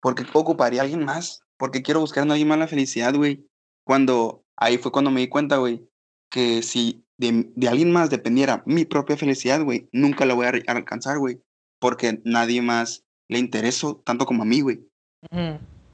[0.01, 1.43] ¿Por qué ocuparía a alguien más?
[1.57, 3.47] ¿Por qué quiero buscar en alguien más la felicidad, güey?
[3.85, 5.89] Cuando, ahí fue cuando me di cuenta, güey,
[6.31, 10.53] que si de, de alguien más dependiera mi propia felicidad, güey, nunca la voy a
[10.67, 11.41] alcanzar, güey.
[11.81, 14.87] Porque nadie más le intereso tanto como a mí, güey.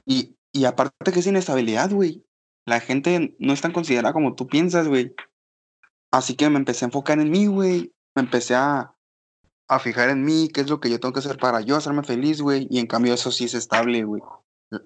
[0.05, 2.25] Y, y aparte que es inestabilidad, güey.
[2.67, 5.15] La gente no es tan considerada como tú piensas, güey.
[6.13, 7.93] Así que me empecé a enfocar en mí, güey.
[8.15, 8.95] Me empecé a,
[9.69, 12.05] a fijar en mí, qué es lo que yo tengo que hacer para yo hacerme
[12.05, 12.69] feliz, güey.
[12.71, 14.23] Y en cambio eso sí es estable, güey.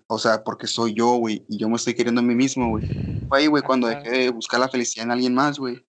[0.06, 1.44] O sea, porque soy yo, güey.
[1.48, 2.86] Y yo me estoy queriendo a mí mismo, güey.
[3.28, 5.84] Fue ahí, güey, cuando dejé de buscar la felicidad en alguien más, güey.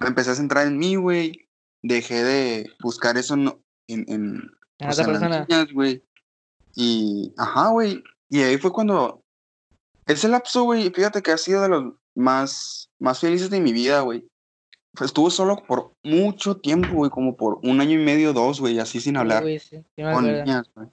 [0.00, 1.48] Me empecé a centrar en mí, güey.
[1.82, 3.48] Dejé de buscar eso en,
[3.88, 5.46] en, en, En pues, otra en las persona.
[5.48, 6.04] niñas, güey.
[6.74, 8.02] Y, ajá, güey.
[8.28, 9.22] Y ahí fue cuando.
[10.06, 14.00] Ese lapso, güey, fíjate que ha sido de los más, más felices de mi vida,
[14.00, 14.26] güey.
[14.94, 18.78] Pues estuve solo por mucho tiempo, güey, como por un año y medio, dos, güey,
[18.78, 20.88] así sin hablar Uy, sí, sí me con niñas, güey.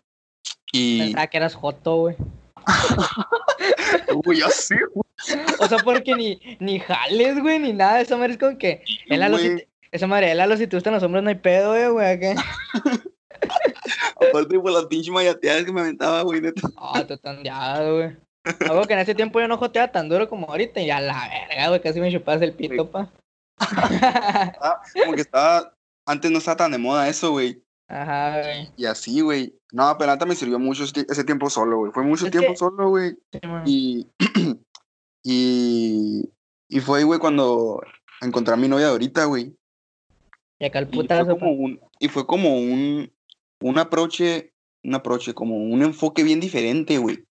[0.71, 0.99] Y.
[0.99, 2.15] Pensaba que eras Joto, güey.
[4.23, 5.03] Güey, ya sé, güey.
[5.59, 8.01] O sea, porque ni, ni jales, güey, ni nada.
[8.01, 8.83] Esa madre es como que.
[8.85, 9.57] Si güey.
[9.57, 12.11] te- esa madre, el Lalo, si te gustan los hombres, no hay pedo, güey, güey.
[12.11, 12.43] acá.
[14.29, 16.69] Aparte por las pinches mayateadas que me aventaba, güey, neta.
[16.77, 18.15] Ah, tú tan diado, güey.
[18.69, 20.79] Algo que en ese tiempo yo no joteaba tan duro como ahorita.
[20.81, 23.09] Y a la verga, güey, casi me chupabas el pito, pa.
[23.59, 25.73] Ah, Como que estaba.
[26.05, 27.61] Antes no estaba tan de moda eso, güey.
[27.87, 28.69] Ajá, güey.
[28.77, 29.55] Y así, güey.
[29.71, 31.91] No, pero neta me sirvió mucho ese, tiempo solo, güey.
[31.91, 33.15] Fue mucho Es tiempo que- solo, güey.
[33.31, 33.39] Sí.
[33.65, 34.07] Y,
[35.23, 36.29] y,
[36.69, 37.81] y fue, güey, cuando
[38.21, 39.55] encontré a mi novia de ahorita, güey.
[40.59, 43.11] Y acá el Y fue como un, y fue como un,
[43.61, 44.53] un aproche,
[44.83, 47.23] un aproche, como un enfoque bien diferente, güey.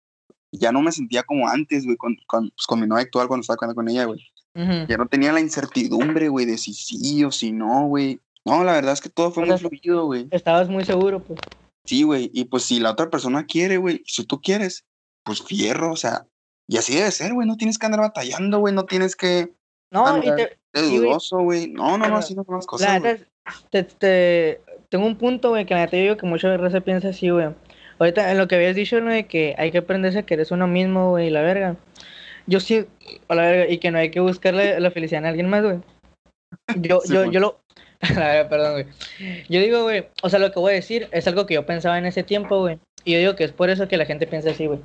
[0.53, 3.43] Ya no me sentía como antes, güey, con, con, pues, con mi novia actual cuando
[3.43, 4.21] estaba con ella, güey.
[4.89, 8.21] Ya no tenía la incertidumbre, güey, de si sí o si no, güey.
[8.45, 10.27] No, la verdad es que todo fue O muy sea, fluido, güey.
[10.31, 11.39] Estabas muy seguro, pues.
[11.85, 12.31] Sí, güey.
[12.35, 14.85] Y pues si la otra persona quiere, güey, si tú quieres,
[15.23, 16.27] pues fierro, o sea.
[16.67, 17.47] Y así debe ser, güey.
[17.47, 18.75] No tienes que andar batallando, güey.
[18.75, 19.53] No tienes que
[19.91, 21.69] No, y te, dudoso, güey.
[21.69, 23.25] No, no, no, así no son las la cosas, neta,
[23.71, 27.31] te, te- tengo un punto, güey, que la yo digo que mucha raza piensa así,
[27.31, 27.49] güey.
[27.99, 29.11] Ahorita, en lo que habías dicho, ¿no?
[29.11, 31.77] De que hay que aprenderse a querer uno mismo, güey, la verga.
[32.49, 32.87] Yo sí,
[33.29, 35.63] a la verga, y que no hay que buscar la, la felicidad en alguien más,
[35.63, 35.79] güey.
[36.77, 37.61] Yo, Sí, yo, yo lo...
[38.01, 38.87] A la verga, perdón, güey.
[39.49, 41.99] Yo digo, güey, o sea, lo que voy a decir es algo que yo pensaba
[41.99, 42.79] en ese tiempo, güey.
[43.05, 44.81] Y yo digo que es por eso que la gente piensa así, güey.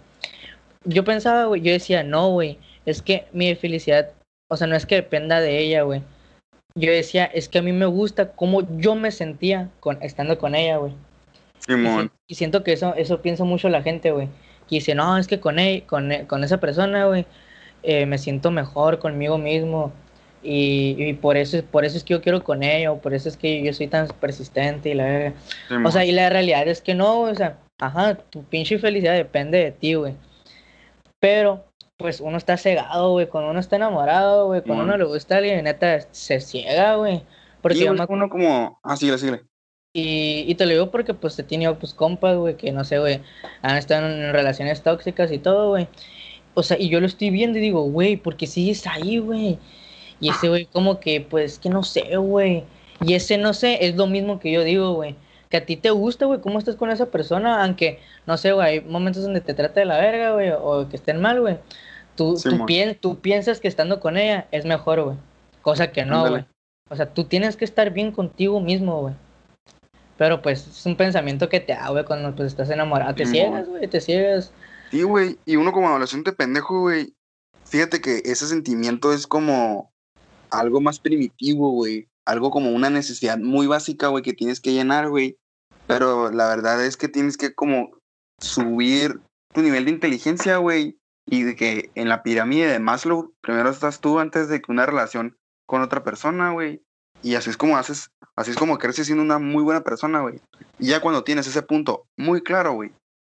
[0.83, 4.11] Yo pensaba, güey, yo decía, no, güey, es que mi felicidad,
[4.51, 6.01] o sea, no es que dependa de ella, güey.
[6.75, 10.55] Yo decía, es que a mí me gusta cómo yo me sentía con, estando con
[10.55, 10.93] ella, güey.
[11.67, 12.11] Y, Simón.
[12.27, 14.27] si- y siento que eso, eso piensa mucho la gente, güey.
[14.67, 17.25] Que dice, no, es que con, él, con, con esa persona, güey,
[17.83, 19.91] eh, me siento mejor conmigo mismo.
[20.45, 23.29] Y, y por eso, por eso es que yo quiero con ella, o por eso
[23.29, 25.33] es que yo soy tan persistente y la verga.
[25.69, 25.85] Simón.
[25.85, 29.57] O sea, y la realidad es que no, o sea, ajá, tu pinche felicidad depende
[29.59, 30.15] de ti, güey.
[31.19, 31.65] Pero,
[31.97, 35.37] pues uno está cegado, güey, cuando uno está enamorado, güey, cuando uno le gusta a
[35.37, 37.23] alguien, neta, se ciega, güey.
[37.61, 38.79] Porque Sí, uno como.
[38.83, 39.41] Ah, síguele, síguele.
[39.95, 42.99] y, y te lo digo porque pues he tenido pues compas, güey, que no sé,
[42.99, 43.21] güey,
[43.61, 45.87] han estado en relaciones tóxicas y todo, güey.
[46.53, 49.57] O sea, y yo lo estoy viendo y digo, güey, ¿por qué sigues ahí, güey?
[50.19, 52.63] Y ese güey como que, pues, que no sé, güey.
[53.01, 55.15] Y ese no sé, es lo mismo que yo digo, güey.
[55.49, 58.67] Que a ti te gusta, güey, cómo estás con esa persona, aunque, no sé, güey,
[58.67, 61.57] hay momentos donde te trata de la verga, güey, o que estén mal, güey.
[62.15, 62.35] Tú,
[63.21, 65.17] piensas que estando con ella es mejor, güey.
[65.61, 66.45] Cosa que no, güey.
[66.89, 69.15] O sea, tú tienes que estar bien contigo mismo, güey.
[70.17, 73.15] Pero pues es un pensamiento que te da, güey, cuando pues estás enamorado.
[73.15, 74.53] Te ciegas, güey, te ciegas.
[74.93, 75.39] Sí, güey.
[75.43, 77.15] Y uno como adolescente pendejo, güey.
[77.65, 79.91] Fíjate que ese sentimiento es como
[80.51, 82.09] algo más primitivo, güey.
[82.27, 85.35] Algo como una necesidad muy básica, güey, que tienes que llenar, güey.
[85.87, 87.89] Pero la verdad es que tienes que como
[88.39, 89.19] subir
[89.51, 90.99] tu nivel de inteligencia, güey.
[91.25, 94.85] Y de que en la pirámide de Maslow, primero estás tú antes de que una
[94.85, 95.35] relación
[95.65, 96.83] con otra persona, güey.
[97.23, 100.39] Y así es como haces, así es como creces siendo una muy buena persona, güey.
[100.77, 102.91] Y ya cuando tienes ese punto muy claro, güey,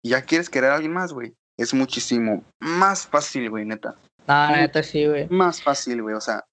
[0.04, 3.96] ya quieres querer a alguien más, güey, es muchísimo más fácil, güey, neta.
[4.28, 5.28] Muy- neta sí, güey.
[5.30, 6.16] Más fácil, güey.
[6.16, 6.44] O sea,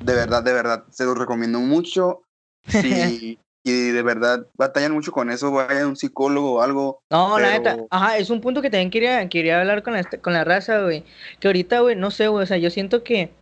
[0.00, 2.22] de verdad, de verdad, se los recomiendo mucho.
[2.68, 7.00] Si, y de verdad batallan mucho con eso, vayan a un psicólogo o algo.
[7.10, 10.20] No, la neta, ajá, es un punto que también quería, quería hablar con la, este-
[10.20, 11.04] con la raza, güey.
[11.40, 13.32] Que ahorita, güey, no sé, güey, o sea, yo siento que,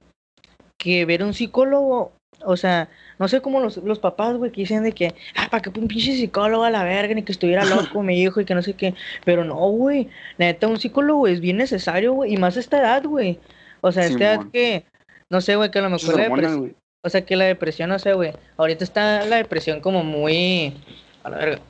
[0.79, 2.13] que ver un psicólogo,
[2.45, 2.89] o sea,
[3.19, 5.89] no sé cómo los, los papás, güey, que dicen de que, ah, para que un
[5.89, 8.75] pinche psicólogo a la verga, ni que estuviera loco mi hijo y que no sé
[8.75, 8.95] qué.
[9.25, 13.05] Pero no, güey, neta, un psicólogo es bien necesario, güey, y más a esta edad,
[13.05, 13.39] güey.
[13.81, 14.85] O sea, a esta edad que,
[15.29, 17.99] no sé, güey, que a lo mejor la depresión, o sea, que la depresión, no
[17.99, 18.33] sé, güey.
[18.59, 20.75] Ahorita está la depresión como muy.
[21.23, 21.61] A la verga.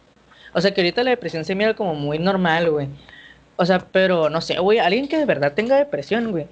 [0.53, 2.89] O sea, que ahorita la depresión se mira como muy normal, güey.
[3.57, 4.79] O sea, pero no sé, güey.
[4.79, 6.49] Alguien que de verdad tenga depresión, güey.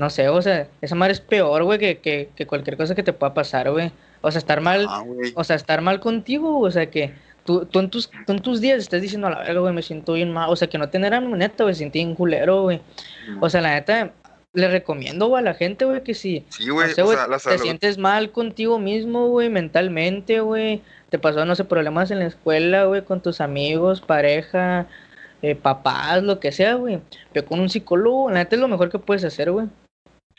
[0.00, 3.02] No sé, o sea, esa madre es peor, güey, que, que, que cualquier cosa que
[3.02, 3.92] te pueda pasar, güey.
[4.22, 4.86] O sea, estar mal.
[4.88, 5.04] Ah.
[5.34, 7.12] O sea, estar mal contigo, o sea, que
[7.44, 9.82] tú, tú, en tus, tú en tus días estás diciendo a la verga, güey, me
[9.82, 10.48] siento bien mal.
[10.48, 12.80] O sea, que no tener a neta, güey, sentí un culero, güey.
[13.42, 14.12] O sea, la neta,
[14.54, 16.46] le recomiendo, güey, a la gente, güey, que si.
[16.48, 16.94] sí, No güey.
[16.94, 20.80] sé, o güey, sea, la te sientes mal contigo mismo, güey, mentalmente, güey.
[21.10, 24.86] Te pasó, no sé, problemas en la escuela, güey, con tus amigos, pareja,
[25.42, 27.00] eh, papás, lo que sea, güey.
[27.34, 29.66] Pero con un psicólogo, la neta es lo mejor que puedes hacer, güey.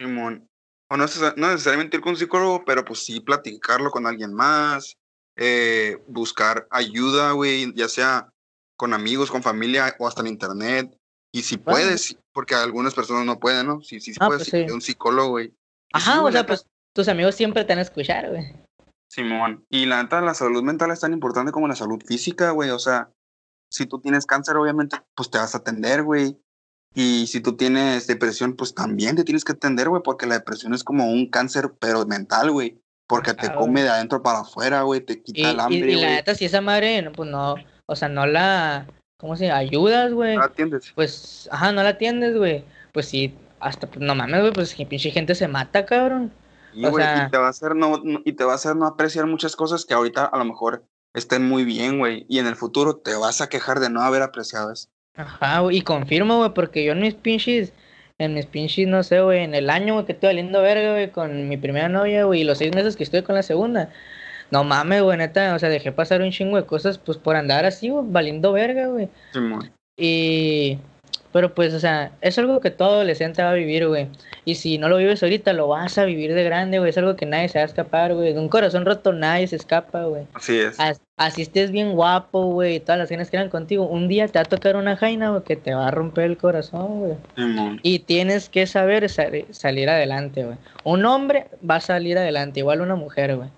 [0.02, 0.48] Simón.
[0.90, 1.06] O no,
[1.38, 4.98] no necesariamente ir con un psicólogo, pero pues sí platicarlo con alguien más.
[5.38, 8.30] eh, buscar ayuda, güey, ya sea
[8.78, 10.94] con amigos, con familia o hasta en internet.
[11.32, 11.72] Y si Bueno.
[11.80, 13.82] puedes, porque algunas personas no pueden, ¿no?
[13.82, 15.54] Si, si Ah, puedes pues ir a un psicólogo, güey.
[15.94, 18.44] Ajá, sí, o sea, pues tus amigos siempre te van a escuchar, güey.
[19.10, 19.66] Simón.
[19.70, 22.70] Y la neta, la salud mental es tan importante como la salud física, güey.
[22.72, 23.10] O sea,
[23.72, 26.38] si tú tienes cáncer, obviamente, pues te vas a atender, güey.
[26.94, 30.74] Y si tú tienes depresión, pues también te tienes que atender, güey, porque la depresión
[30.74, 32.82] es como un cáncer, pero mental, güey.
[33.08, 36.08] Porque te come de adentro para afuera, güey, te Y, quita el hambre, y la
[36.08, 38.88] neta, si esa madre, pues no, o sea, no la,
[39.18, 39.58] ¿cómo se llama?
[39.60, 40.38] Ayudas, güey.
[40.38, 40.92] ¿No atiendes?
[40.96, 42.64] Pues, ajá, no la atiendes, güey.
[42.94, 46.32] Pues sí, hasta, pues no mames, güey, pues que pinche gente se mata, cabrón.
[46.74, 48.76] Y, o sea- y te va a hacer no, no- y te va a hacer
[48.78, 52.26] no apreciar muchas cosas que ahorita a lo mejor estén muy bien, güey.
[52.30, 54.88] Y en el futuro te vas a quejar de no haber apreciado eso.
[55.16, 57.74] Ajá, güey, y confirmo, güey, porque yo en mis pinches,
[58.18, 61.12] en mis pinches, no sé, güey, en el año, güey, que estoy valiendo verga, güey,
[61.12, 63.90] con mi primera novia, güey, y los seis meses que estoy con la segunda.
[64.52, 67.66] No mames, güey, neta, o sea, dejé pasar un chingo de cosas, pues, por andar
[67.66, 69.10] así, güey, valiendo verga, güey.
[69.98, 70.80] Y...
[71.34, 74.10] Pero pues, o sea, es algo que todo adolescente va a vivir, güey.
[74.44, 76.90] Y si no lo vives ahorita, lo vas a vivir de grande, güey.
[76.90, 78.34] Es algo que nadie se va a escapar, güey.
[78.34, 80.28] De un corazón roto nadie se escapa, güey.
[80.34, 80.80] Así es.
[80.80, 83.86] As- Así estés bien guapo, güey, y todas las ganas que eran contigo.
[83.86, 86.36] Un día te va a tocar una jaina, güey, que te va a romper el
[86.38, 87.14] corazón, güey.
[87.84, 90.58] Y tienes que saber sali- salir adelante, güey.
[90.84, 93.50] Un hombre va a salir adelante, igual una mujer, güey.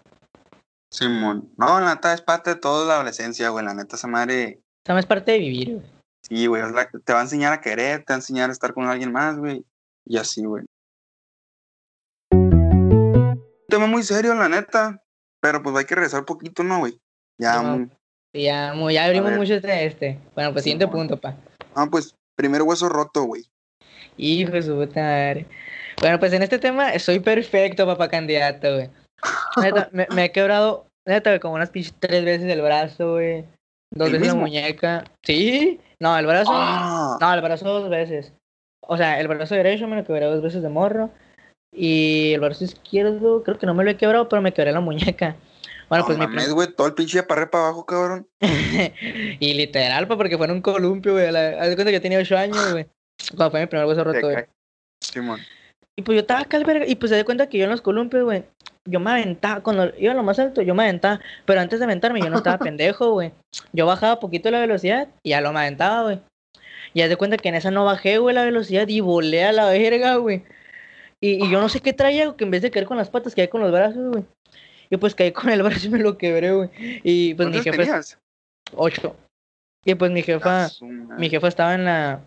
[0.92, 1.50] Simón.
[1.58, 3.64] No, la neta es parte de toda la adolescencia, güey.
[3.66, 4.60] La neta, esa madre.
[4.84, 5.86] O sea, es parte de vivir, güey.
[6.28, 6.64] Sí, güey.
[7.04, 9.38] Te va a enseñar a querer, te va a enseñar a estar con alguien más,
[9.38, 9.64] güey.
[10.06, 10.64] Y así, güey.
[12.32, 15.02] Un tema muy serio, la neta.
[15.42, 16.98] Pero pues hay que regresar un poquito, ¿no, güey?
[17.40, 17.80] Ya, Simón.
[18.34, 20.20] muy- ya, mu- ya abrimos mucho este, este.
[20.36, 21.36] Bueno, pues siguiente punto, pa.
[21.76, 23.44] Ah, pues, primer hueso roto, güey.
[24.18, 25.46] Hijo de su puta madre.
[26.00, 28.90] Bueno, pues en este tema soy perfecto, papá candidato, güey.
[29.62, 33.46] Neta, me, me he quebrado, neta, como unas pinches tres veces el brazo, güey.
[33.92, 35.04] Dos ¿El veces la muñeca.
[35.24, 35.80] ¿Sí?
[36.04, 36.52] No, el brazo.
[36.54, 38.34] Ah, No, el brazo dos veces.
[38.82, 41.10] O sea, el brazo derecho me lo quebré dos veces de morro.
[41.74, 44.82] Y el brazo izquierdo, creo que no me lo he quebrado, pero me quebré la
[44.82, 45.38] muñeca.
[45.88, 46.68] Bueno, no pues mames, güey.
[46.76, 48.28] Todo el pinche de para abajo, cabrón.
[48.42, 51.28] y literal, pa, porque fue en un columpio, güey.
[51.28, 52.86] Haz de cuenta que yo tenía ocho años, güey.
[53.38, 54.46] Cuando fue mi primer hueso roto, güey.
[55.00, 55.40] Simón.
[55.96, 57.72] Y pues yo estaba acá al verga, y pues se da cuenta que yo en
[57.72, 58.44] los columpios, güey,
[58.86, 61.86] yo me aventaba, cuando iba a lo más alto, yo me aventaba, pero antes de
[61.86, 63.32] aventarme yo no estaba pendejo, güey.
[63.72, 66.20] Yo bajaba poquito la velocidad y ya lo me aventaba, güey.
[66.94, 69.52] Y haz de cuenta que en esa no bajé, güey, la velocidad y volé a
[69.52, 70.44] la verga, güey.
[71.22, 73.10] Y, y yo no sé qué traía, güey, que en vez de caer con las
[73.10, 74.26] patas, caí con los brazos, güey.
[74.90, 76.70] Y pues caí con el brazo y me lo quebré, güey.
[77.04, 78.20] Y pues mi ¿Cuántos jefa, tenías?
[78.76, 79.16] ocho.
[79.86, 80.70] Y pues mi jefa,
[81.18, 82.22] mi jefa estaba en la.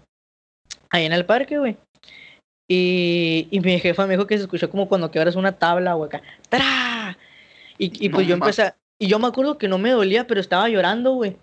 [0.91, 1.77] Ahí en el parque, güey.
[2.69, 6.09] Y, y mi jefa me dijo que se escuchó como cuando quebras una tabla, güey,
[6.09, 6.23] acá.
[6.49, 7.17] ¡Tra!
[7.79, 8.63] Y, y pues No yo empecé.
[8.63, 11.37] a- Y yo me acuerdo que no me dolía, pero estaba llorando, güey.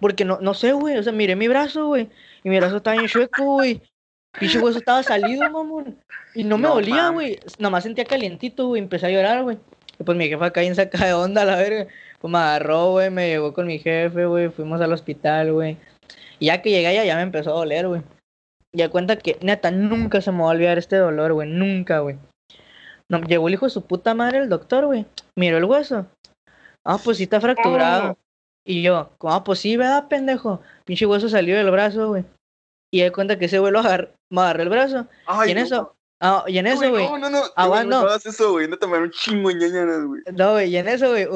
[0.00, 0.96] Porque no, no sé, güey.
[0.98, 2.08] O sea, miré mi brazo, güey.
[2.44, 3.80] Y mi brazo estaba bien chueco, güey.
[4.38, 5.98] Pinche hueso estaba salido, mamón.
[6.34, 7.38] Y no me No dolía, güey.
[7.58, 8.80] Nomás sentía calientito, güey.
[8.82, 9.58] Empecé a llorar, güey.
[9.98, 11.86] Y pues mi jefa acá en saca de onda, la verga.
[12.20, 13.10] Pues me agarró, güey.
[13.10, 14.48] Me llevó con mi jefe, güey.
[14.50, 15.76] Fuimos al hospital, güey.
[16.38, 18.02] Y ya que llegué allá, ya me empezó a doler, güey.
[18.74, 21.48] Y da cuenta que, neta, nunca se me va a olvidar este dolor, güey.
[21.48, 22.18] Nunca, güey.
[23.10, 25.06] No, llegó el hijo de su puta madre, el doctor, güey.
[25.38, 26.06] Miró el hueso.
[26.86, 28.12] Ah, pues sí está fracturado.
[28.12, 28.18] Oh.
[28.66, 30.62] Y yo, ah, pues sí, ¿verdad, pendejo?
[30.86, 32.24] Pinche hueso salió del brazo, güey.
[32.94, 35.06] Y da cuenta que ese güey lo agar- me agarró el brazo.
[35.26, 37.04] Ay, y en no, eso, ah, y en eso, güey.
[37.06, 37.42] No, no, no.
[37.56, 38.02] Ah, güey, bueno.
[38.02, 38.68] No hagas eso, güey.
[38.68, 40.22] No te un chingo de ñañanas, güey.
[40.32, 41.26] No, güey, y en eso, güey,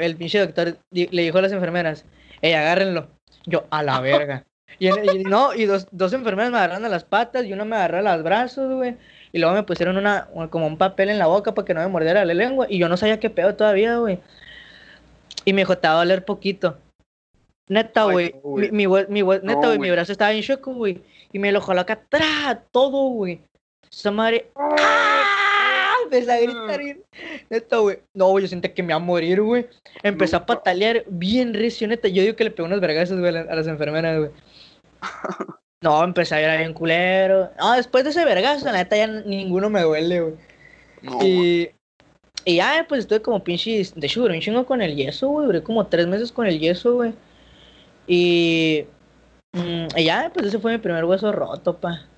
[0.00, 2.04] el pinche doctor le dijo a las enfermeras,
[2.40, 3.08] ey, agárrenlo.
[3.46, 4.44] Yo, a la verga.
[4.78, 4.88] Y,
[5.24, 8.16] no, y dos, dos enfermeras me agarraron a las patas y una me agarró a
[8.16, 8.96] los brazos, güey.
[9.32, 11.80] Y luego me pusieron una, un- como un papel en la boca para que no
[11.80, 12.66] me mordiera la lengua.
[12.68, 14.18] Y yo no sabía qué pedo todavía, güey.
[15.44, 16.78] Y me dijo, te va a doler poquito.
[17.68, 18.34] Neta, güey.
[18.44, 21.00] no, mi, mi, mi neta, No, güey, mi brazo estaba en shock, güey.
[21.32, 23.40] Y me lo jaló acá atrás, todo, güey.
[23.90, 24.50] Esa madre.
[24.56, 25.94] ¡Ah!
[26.04, 26.78] Empecé a gritar.
[26.80, 27.02] bien-
[27.48, 28.00] Neta, güey.
[28.12, 29.66] No, güey, yo sentía que me iba a morir, güey.
[30.02, 30.46] Empecé a No.
[30.46, 32.08] patalear bien recio, neta.
[32.08, 34.30] Yo digo que le pegó unos vergazos, güey, a a las enfermeras, güey.
[35.82, 37.50] No, empecé a llorar bien culero.
[37.58, 40.34] No, después de ese vergazo, la neta, ya ninguno me duele, güey.
[41.02, 41.18] No.
[41.20, 41.70] Y,
[42.44, 43.82] y ya, pues estuve como pinche.
[43.96, 45.46] De duré un chingo con el yeso, güey.
[45.46, 47.12] Duré como tres meses con el yeso, güey.
[48.06, 48.86] Y.
[49.52, 52.08] mm, y ya, pues ese fue mi primer hueso roto, pa.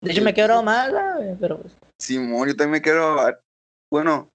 [0.00, 1.34] De hecho, me he quebrado más, güey.
[1.40, 1.76] Pero pues.
[2.00, 3.16] Simón, yo también me quiero.
[3.90, 4.30] Bueno,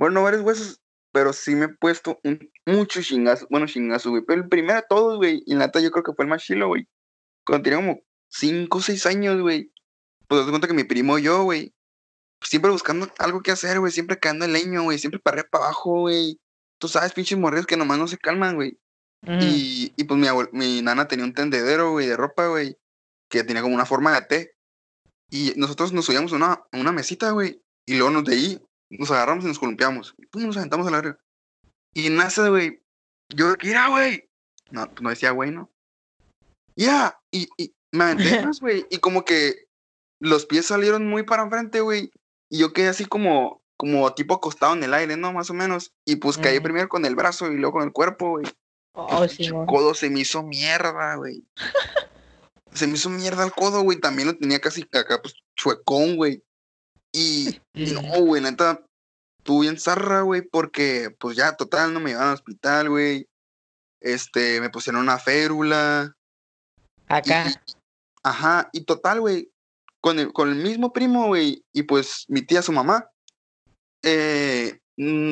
[0.00, 0.79] bueno, varios huesos,
[1.12, 3.48] pero sí me he puesto un, muchos chingazos.
[3.50, 4.22] Bueno, chingazos, güey.
[4.26, 5.42] Pero el primero de todos, güey.
[5.46, 6.88] Y la neta, yo creo que fue el más chilo, güey.
[7.44, 9.72] Cuando tenía como 5 o 6 años, güey.
[10.28, 11.74] Pues te cuenta que mi primo y yo, güey.
[12.42, 13.92] Siempre buscando algo que hacer, güey.
[13.92, 14.98] Siempre cagando el leño, güey.
[14.98, 16.40] Siempre para arriba, para abajo, güey.
[16.78, 18.78] Tú sabes, pinches morridos que nomás no se calman, güey.
[19.26, 22.78] Y, y pues mi, mi nana tenía un tendedero, güey, de ropa, güey,
[23.28, 24.54] que tenía como una forma de T.
[25.30, 29.10] Y nosotros nos subíamos a una, una mesita, güey, y luego nos de ahí nos
[29.10, 30.14] agarramos y nos columpiamos.
[30.18, 31.18] Y pum, nos aventamos a la verga.
[31.94, 32.82] Y nace, güey,
[33.28, 34.28] yo, mira, güey.
[34.70, 35.70] No, pues no decía, güey, ¿no?
[36.76, 38.22] Ya, y, y me aventé
[38.60, 39.68] güey, y como que
[40.20, 42.12] los pies salieron muy para enfrente, güey,
[42.48, 45.32] y yo quedé así como, como tipo acostado en el aire, ¿no?
[45.32, 45.94] Más o menos.
[46.04, 48.46] Y pues caí primero con el brazo y luego con el cuerpo, güey.
[48.92, 49.66] Oh, El sí, mo.
[49.66, 51.44] codo se me hizo mierda, güey.
[52.74, 54.00] se me hizo mierda el codo, güey.
[54.00, 56.42] También lo tenía casi acá, pues, chuecón, güey.
[57.12, 58.84] Y, y no, güey, neta.
[59.38, 63.28] estuvo bien zarra, güey, porque pues ya, total, no me llevaron al hospital, güey.
[64.00, 66.16] Este, me pusieron una férula.
[67.08, 67.62] Acá.
[68.22, 69.50] Ajá, y total, güey,
[70.00, 73.10] con el, con el mismo primo, güey, y pues mi tía, su mamá,
[74.02, 74.78] eh,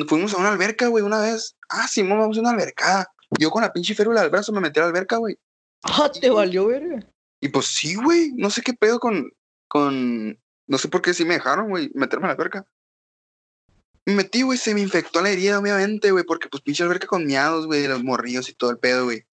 [0.07, 1.55] fuimos a una alberca, güey, una vez.
[1.69, 3.11] Ah, sí, vamos a una albercada.
[3.39, 5.37] Yo con la pinche férula del brazo me metí a la alberca, güey.
[5.83, 6.99] Ah, te valió, verga.
[7.41, 9.31] Y pues sí, güey, no sé qué pedo con,
[9.67, 10.37] con,
[10.69, 12.65] no sé por qué sí me dejaron, güey, meterme a la alberca.
[14.05, 17.25] Me metí, güey, se me infectó la herida, obviamente, güey, porque pues pinche alberca con
[17.25, 19.25] miados, güey, de los morrillos y todo el pedo, güey.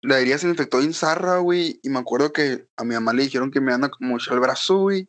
[0.00, 3.12] La herida se me infectó en zarra, güey, y me acuerdo que a mi mamá
[3.12, 5.08] le dijeron que me anda como el brazo, güey.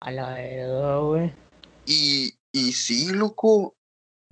[0.00, 1.32] A la verdad, güey.
[1.84, 3.76] Y, y sí, loco.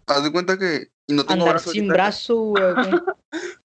[0.07, 0.91] Haz de cuenta que.
[1.07, 1.95] Y no tengo Andar brazo sin ahorita.
[1.95, 2.63] brazo, güey.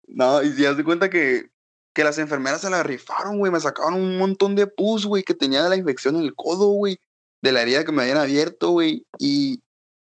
[0.08, 1.50] No, y sí, haz de cuenta que,
[1.94, 3.52] que las enfermeras se la rifaron, güey.
[3.52, 6.68] Me sacaron un montón de pus, güey, que tenía de la infección en el codo,
[6.70, 6.98] güey.
[7.42, 9.06] De la herida que me habían abierto, güey.
[9.20, 9.62] Y,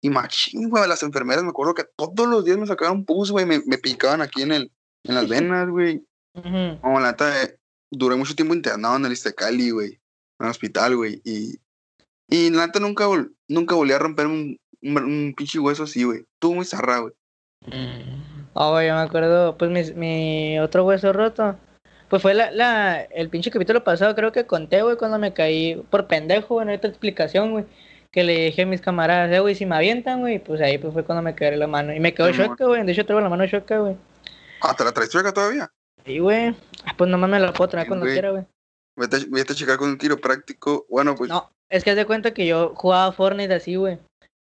[0.02, 0.88] y machín, güey.
[0.88, 3.46] Las enfermeras, me acuerdo que todos los días me sacaban pus, güey.
[3.46, 4.72] Me, me picaban aquí en, el,
[5.06, 6.04] en las venas, güey.
[6.36, 6.80] Ujú.
[6.82, 7.58] Como la neta, eh,
[7.92, 10.00] duré mucho tiempo internado en el Istecali, güey.
[10.40, 11.22] En el hospital, güey.
[11.24, 11.60] Y,
[12.28, 16.04] y la neta nunca, vol- nunca volví a romper un, un, un pinche hueso así,
[16.04, 16.26] güey.
[16.34, 17.14] Estuvo muy zarra, güey.
[18.56, 21.58] Ah, güey, yo me acuerdo, pues mi, mi otro hueso roto.
[22.10, 25.76] Pues fue la, la, el pinche capítulo pasado, creo que conté, güey, cuando me caí
[25.90, 27.66] por pendejo, hay otra explicación, güey.
[28.12, 30.92] Que le dije a mis camaradas, eh, güey, si me avientan, güey, pues ahí pues
[30.94, 31.94] fue cuando me quebré la mano.
[31.94, 33.96] Y me quedó choca, güey, de hecho traigo la mano choca, güey.
[34.62, 35.72] Ah, ¿te la traes chueca todavía?
[36.06, 36.56] Y, güey,
[36.86, 38.14] ah, pues nomás me la puedo traer Sí, cuando güey.
[38.16, 38.44] quiera, güey.
[38.96, 40.88] Vete, a- vete a checar con un tiro práctico.
[40.90, 41.30] Bueno, pues.
[41.30, 44.00] No, es que haz de cuenta que yo jugaba Fortnite así, güey.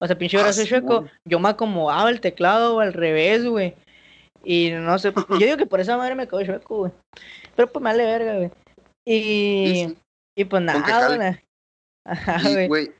[0.01, 1.11] O sea, pinche Ah, brazo chueco, Simón.
[1.25, 3.75] yo me acomodaba el teclado al revés, güey.
[4.45, 6.93] Y no sé, yo digo que por esa madre me quedó chueco, güey.
[7.57, 8.51] Pero pues me vale verga, güey.
[9.07, 9.99] Y, sí.
[10.36, 11.39] y pues nada, güey.
[12.07, 12.93] Ajá, Y, güey.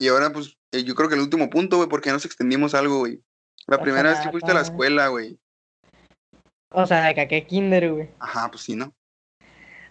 [0.00, 2.98] y ahora, pues, eh, yo creo que el último punto, güey, porque nos extendimos algo,
[2.98, 3.20] güey.
[3.66, 5.38] La primera vez que fuiste a la escuela, güey.
[6.72, 8.08] O sea, de que qué kinder, güey.
[8.18, 8.92] Ajá, pues sí, ¿no?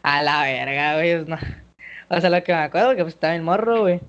[0.04, 1.26] A la verga, güey.
[1.26, 1.38] No.
[2.10, 4.02] O sea, lo que me acuerdo que pues estaba en morro, güey.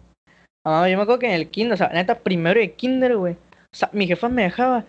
[0.64, 3.34] Yo me acuerdo que en el kinder, o sea, neta, primero de kinder, güey.
[3.34, 4.84] O sea, mi jefa me dejaba.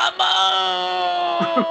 [0.00, 1.66] ¡Amá!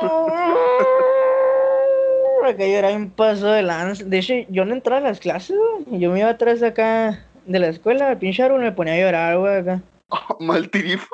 [2.57, 4.03] Que yo era un paso de lanza.
[4.03, 5.55] De hecho, yo no entraba a las clases,
[5.85, 5.99] güey.
[5.99, 9.37] Yo me iba atrás acá de la escuela, el pinche árbol me ponía a llorar,
[9.37, 9.81] güey, acá.
[10.39, 11.07] Mal tirif.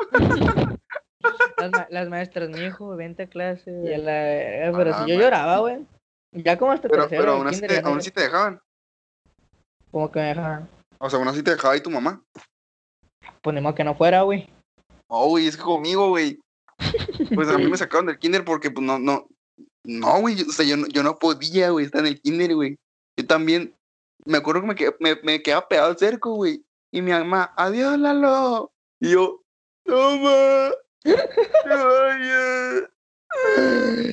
[1.58, 3.70] Las, ma- las maestras, mi hijo, vente a clase.
[3.84, 5.86] Y a la verga, pero Ah, si yo ma- lloraba, güey.
[6.32, 8.60] Ya como hasta Pero, tercero pero aún así, te, aún así te dejaban.
[9.92, 10.70] como que me dejaban.
[11.00, 12.22] O sea, aún así te dejaba ahí tu mamá.
[13.42, 14.50] Ponemos que no fuera, güey.
[15.08, 16.40] Oh, güey, es que conmigo, güey.
[17.34, 19.28] Pues a mí me sacaron del kinder porque, pues, no, no.
[19.84, 22.78] No, güey, o sea, yo no, yo no podía, güey, estar en el kinder, güey.
[23.18, 23.76] Yo también,
[24.26, 26.64] me acuerdo que me, quedé- me, me quedaba pegado al cerco, güey.
[26.92, 28.72] Y mi mamá, adiós, Lalo.
[29.00, 29.42] Y yo,
[29.86, 30.70] no, ma.
[31.66, 32.90] No vayas".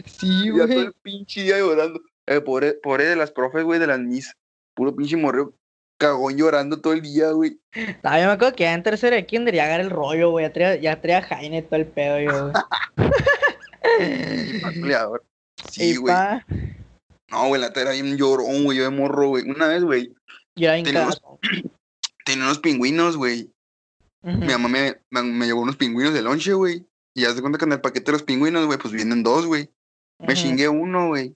[0.06, 0.78] Sí, Y ya todo güey.
[0.86, 2.00] el pinche día llorando.
[2.26, 4.32] Eh, pobre, pobre de las profes, güey, de las mis.
[4.74, 5.54] Puro pinche morreo
[6.02, 7.58] cagón llorando todo el día, güey.
[8.02, 10.44] No, yo me acuerdo que ya en tercero de kinder ya agarré el rollo, güey.
[10.46, 12.62] Ya traía, ya traía Jaime todo el pedo, yo, güey.
[15.70, 16.14] Sí, güey.
[16.14, 16.44] pa,
[17.30, 19.48] No, güey, la tela era bien llorón, güey, yo de morro, güey.
[19.48, 20.12] Una vez, güey,
[20.56, 21.38] Tenemos- cagado.
[22.24, 23.50] tenía unos pingüinos, güey.
[24.24, 24.38] Ujú.
[24.38, 26.84] Mi mamá me, me, me llevó unos pingüinos de lonche, güey.
[27.14, 29.46] Y ya se cuenta que en el paquete de los pingüinos, güey, pues vienen dos,
[29.46, 29.70] güey.
[30.18, 30.42] Me Ujú.
[30.42, 31.34] chingué uno, güey.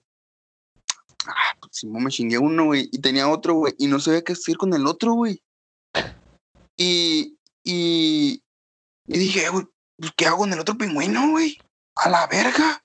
[1.27, 2.89] Ah, pues Simón, me chingué uno, güey.
[2.91, 3.73] Y tenía otro, güey.
[3.77, 5.41] Y no sabía qué hacer con el otro, güey.
[6.75, 8.43] Y, y,
[9.07, 9.65] y dije, "Eh, güey,
[9.97, 11.57] pues, ¿qué hago con el otro pingüino, güey?
[11.95, 12.83] A la verga.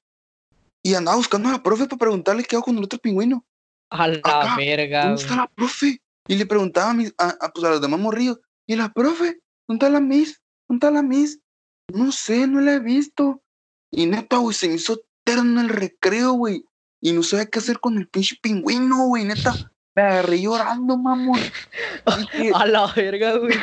[0.82, 3.44] Y andaba buscando a la profe para preguntarle qué hago con el otro pingüino.
[3.90, 6.00] A la Acá, verga, ¿Dónde está la profe?
[6.26, 8.40] Y le preguntaba a, mis, a, a, pues, a los demás morrillos.
[8.66, 9.40] ¿Y la profe?
[9.68, 10.40] ¿Dónde está la miss?
[10.68, 11.40] ¿Dónde está la miss?
[11.92, 13.42] No sé, no la he visto.
[13.90, 16.64] Y neta, güey, se me hizo eterno el recreo, güey.
[17.04, 19.52] Y no sabía qué hacer con el pinche pingüino, güey, neta.
[19.94, 21.40] Me agarré llorando, mamón.
[22.16, 23.56] Dije, A la verga, güey.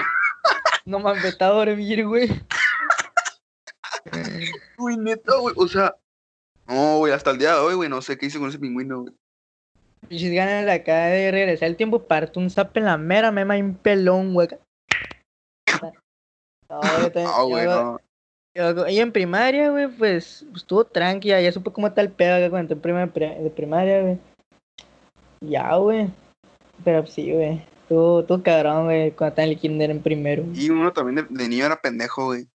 [0.85, 2.29] No me vete a dormir, güey.
[4.77, 5.55] güey, neta, güey.
[5.57, 5.95] O sea,
[6.67, 9.01] no, güey, hasta el día de hoy, güey, no sé qué hice con ese pingüino,
[9.01, 9.13] güey.
[10.07, 13.61] Pinches ganas de acá de regresar el tiempo, parte un zap en la mera y
[13.61, 14.47] un pelón, güey.
[16.69, 18.01] No, yo también- Ah, güey, yo- no.
[18.53, 22.49] Y en primaria, güey, pues pues, estuvo tranqui, ya, supe cómo está el pedo acá
[22.49, 24.19] cuando entré en primaria, pri- de primaria, güey.
[25.41, 26.09] Ya, güey.
[26.83, 27.65] Pero sí, güey.
[27.87, 30.45] Tú, tú cabrón, güey, cuando estaba en el kinder en primero.
[30.53, 32.47] Y uno también de, de niño era pendejo, güey.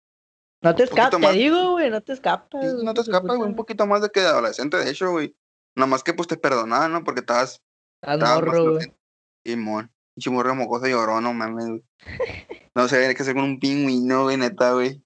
[0.61, 2.61] No te escapas, te digo, güey, no te escapas.
[2.61, 5.11] Sí, no te de escapas, güey, un poquito más de que de adolescente, de hecho,
[5.11, 5.35] güey.
[5.75, 7.03] Nada más que pues te perdonaban, ¿no?
[7.03, 7.61] Porque estabas,
[8.01, 8.93] Estás estabas morro, güey.
[9.43, 11.83] Y mon, pinche morro mocoso lloró, no mames, güey.
[12.75, 15.01] No sé, hay que hacer con un pingüino, güey, neta, güey.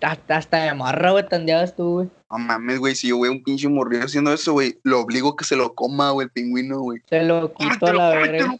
[0.00, 2.10] Hasta, hasta de morra, güey, tondeabas tú, güey.
[2.30, 5.36] No mames, güey, si yo veo un pinche morrillo haciendo eso, güey, lo obligo a
[5.36, 7.00] que se lo coma, güey, el pingüino, güey.
[7.08, 8.54] Se lo quito a la verga.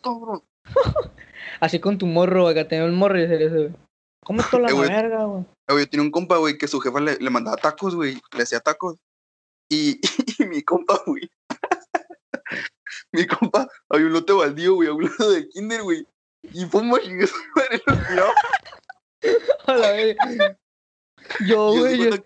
[1.60, 3.70] Así con tu morro, güey, que tenía el morro y hacer eso, güey.
[4.28, 4.88] Eh, la güey.
[4.90, 5.40] verga, güey.
[5.40, 8.20] Eh, güey, Yo tenía un compa, güey, que su jefa le, le mandaba tacos, güey,
[8.36, 8.98] le hacía tacos.
[9.70, 10.00] Y,
[10.38, 11.30] y mi compa, güey.
[13.12, 16.06] mi compa, había un lote baldío, güey, a un lado del kinder, güey.
[16.42, 17.26] Y fue un madre,
[17.86, 18.32] lo tiraba.
[19.66, 20.58] A la verga.
[21.46, 22.24] Yo, güey, yo-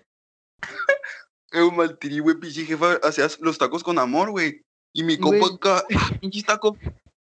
[1.72, 4.62] maltirí, güey, pinche jefa, hacía los tacos con amor, güey.
[4.95, 5.40] Y mi Güey.
[5.43, 5.84] acá,
[6.20, 6.76] pinches tacos,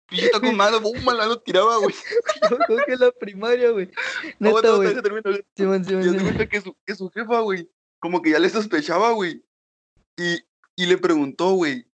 [0.09, 1.95] pinches tacos malos, bum, mala lo tiraba, güey.
[2.51, 3.91] yo creo que en la primaria, güey.
[4.41, 4.89] Aguanta, güey.
[4.89, 9.13] deja termino, Simón, Simón, que su, que su jefa, güey, como que ya le sospechaba,
[9.13, 9.45] güey.
[10.17, 10.41] Y,
[10.77, 11.87] y le preguntó, güey,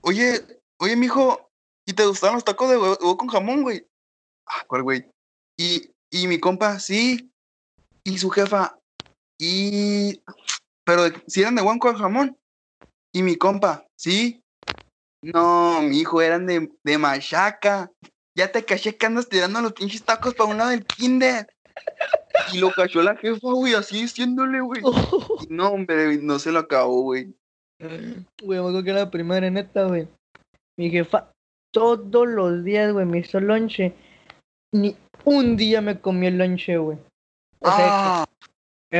[0.00, 0.40] oye,
[0.78, 1.50] oye, mijo,
[1.86, 3.86] ¿y te gustaban los tacos de huevo con jamón, güey?
[4.46, 5.10] Ah, ¿cuál, güey?
[5.58, 7.30] Y, y mi compa, sí.
[8.04, 8.78] Y su jefa,
[9.38, 10.22] y...
[10.84, 12.38] Pero si eran de huevo con jamón.
[13.12, 14.42] Y mi compa, sí.
[15.22, 17.90] No, mi hijo, eran de, de machaca.
[18.36, 21.48] Ya te caché que andas tirando los pinches tacos para un lado del kinder.
[22.52, 24.82] Y lo cachó la jefa, güey, así diciéndole, güey.
[25.48, 27.34] No, hombre, no se lo acabó, güey.
[27.80, 30.08] Güey, me acuerdo que en la primaria, neta, güey.
[30.78, 31.32] Mi jefa
[31.72, 33.94] todos los días, güey, me hizo lonche.
[34.72, 34.96] Ni
[35.26, 36.98] un día me comió el lonche, güey.
[37.58, 38.26] O sea, Ah,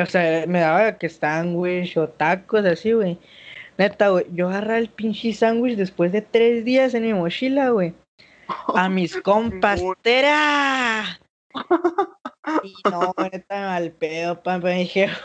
[0.03, 3.19] o sea, me daba que sándwich o tacos así, güey.
[3.79, 7.95] Neta, güey, yo agarraba el pinche sándwich después de tres días en mi mochila, güey.
[8.75, 9.81] A mis compas.
[10.03, 11.21] ¡tera!
[12.63, 15.19] Y no, neta, mal pedo, pa, mi jefa.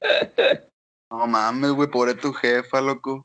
[1.10, 3.24] no mames, güey, pobre tu jefa, loco.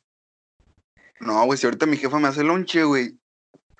[1.19, 3.17] No, güey, si ahorita mi jefa me hace lonche, güey.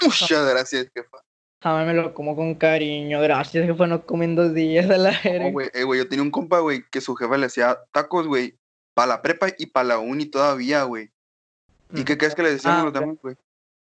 [0.01, 1.19] Muchas gracias, jefa.
[1.61, 3.21] Jamás me lo como con cariño.
[3.21, 5.45] Gracias, jefa, no comen dos días a la verga.
[5.45, 8.27] No, güey, eh, güey, yo tenía un compa, güey, que su jefa le hacía tacos,
[8.27, 8.55] güey,
[8.95, 11.11] para la prepa y para la uni todavía, güey.
[11.93, 13.35] ¿Y qué crees que le decíamos Ah, los demás, güey?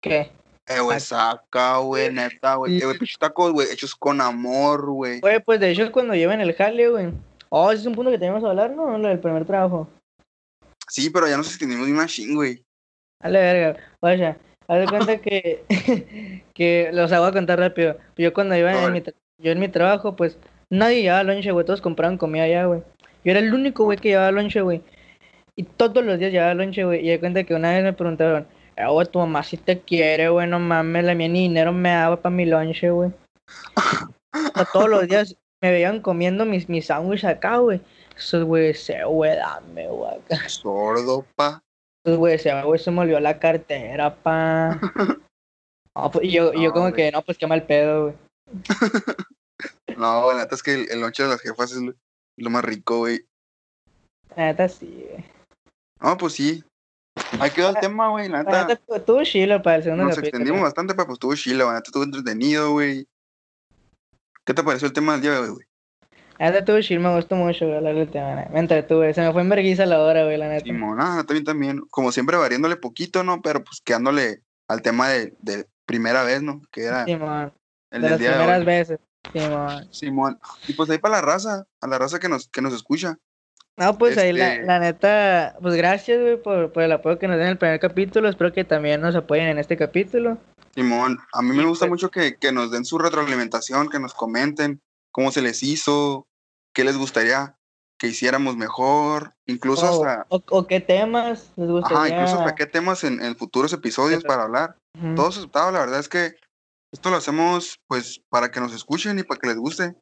[0.01, 0.31] ¿Qué?
[0.67, 2.79] Eh, güey, saca, güey, neta, güey.
[2.79, 5.21] Eh, güey, pinches tacos, güey, hechos con amor, güey.
[5.21, 7.13] Güey, pues de hecho es cuando llevan el jale, güey.
[7.49, 8.97] Oh, ese es un punto que teníamos que hablar, ¿no?
[8.99, 9.89] Lo del primer trabajo.
[10.89, 12.65] Sí, pero ya nos extendimos bien machine, güey.
[13.21, 13.81] Dale, verga.
[14.01, 15.65] Vaya, haz de cuenta que,
[16.55, 17.97] que los hago a contar rápido.
[18.17, 19.03] Yo cuando iba en mi,
[19.39, 20.39] yo en mi trabajo, pues,
[20.71, 21.67] nadie llevaba lonche, güey.
[21.67, 22.83] Todos compraban comida allá, güey.
[23.25, 24.83] Yo era el único, güey, que llevaba lonche, güey.
[25.57, 27.07] Y todos los días llevaba lonche, güey.
[27.07, 28.47] Y de cuenta que una vez me preguntaron,
[28.77, 31.91] eh, güey, tu mamá si te quiere, güey, no mames, la mía ni dinero me
[31.91, 33.11] daba para mi lonche, güey.
[34.73, 37.81] Todos los días me veían comiendo mis, mis sándwiches acá, güey.
[38.17, 40.21] Esos güey, ese güey, dame, güey.
[40.47, 41.64] Sordo, pa.
[42.05, 44.79] Esos güey, ese güey se me olvidó la cartera, pa.
[45.97, 46.95] No, pues, y yo, y yo No, como güey.
[46.95, 48.15] que, no, pues qué mal pedo, güey.
[49.97, 51.95] No, la neta es que el, el lonche de las jefas es lo,
[52.37, 53.25] lo más rico, güey.
[54.37, 55.25] La neta sí, güey.
[56.01, 56.65] No, pues sí.
[57.39, 58.67] Ahí quedó el tema, güey, la La neta.
[58.75, 60.39] neta estuvo- chilo para el segundo Nos capítulo.
[60.39, 63.07] extendimos bastante, pero pues estuvo chila, la neta estuvo entretenido, güey.
[64.45, 65.67] ¿Qué te pareció el tema del día de hoy, güey?
[66.39, 68.51] La neta estuvo chill, me gustó mucho, güey, ¿no?
[68.53, 70.65] Me entretuve, se me fue en vergüenza la hora, güey, la neta.
[70.65, 71.81] Simón, ah, también, también.
[71.91, 73.41] Como siempre, variándole poquito, ¿no?
[73.41, 76.61] Pero pues quedándole al tema de, de primera vez, ¿no?
[76.73, 77.53] Que era Simón,
[77.91, 78.99] el de las día primeras veces.
[79.33, 79.89] Simón.
[79.93, 80.41] Simón.
[80.69, 83.17] Y pues ahí para la raza, a la raza que nos, que nos escucha.
[83.77, 87.27] No, pues ahí la, Este- la neta, pues gracias, güey, por, por el apoyo que
[87.27, 88.29] nos den en el primer capítulo.
[88.29, 90.39] Espero que también nos apoyen en este capítulo.
[90.75, 94.15] Simón, a mí me gusta pues- mucho que, que nos den su retroalimentación, que nos
[94.15, 94.81] comenten
[95.15, 96.27] cómo se les hizo,
[96.75, 97.57] qué les gustaría
[97.97, 102.17] que hiciéramos mejor, incluso hasta, o, o qué temas les ajá, gustaría.
[102.17, 104.77] incluso hasta qué temas en, en futuros episodios para hablar.
[104.99, 105.15] Ujú.
[105.15, 106.35] Todo aceptado, la verdad es que
[106.93, 109.95] esto lo hacemos pues para que nos escuchen y para que les guste.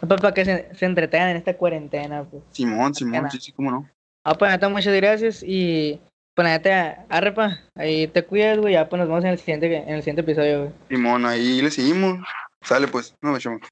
[0.00, 2.42] Pues para que se, se entretengan en esta cuarentena, pues.
[2.52, 3.90] Simón, Simón, sí, sí, cómo no.
[4.24, 6.00] Ah, pues neta, muchas gracias y
[6.34, 9.90] pues neta, arrepa, ahí te cuidas, güey, ya pues nos vemos en el siguiente, en
[9.90, 10.72] el siguiente episodio, güey.
[10.88, 12.26] Simón, ahí le seguimos.
[12.62, 13.62] Sale pues, nos vemos.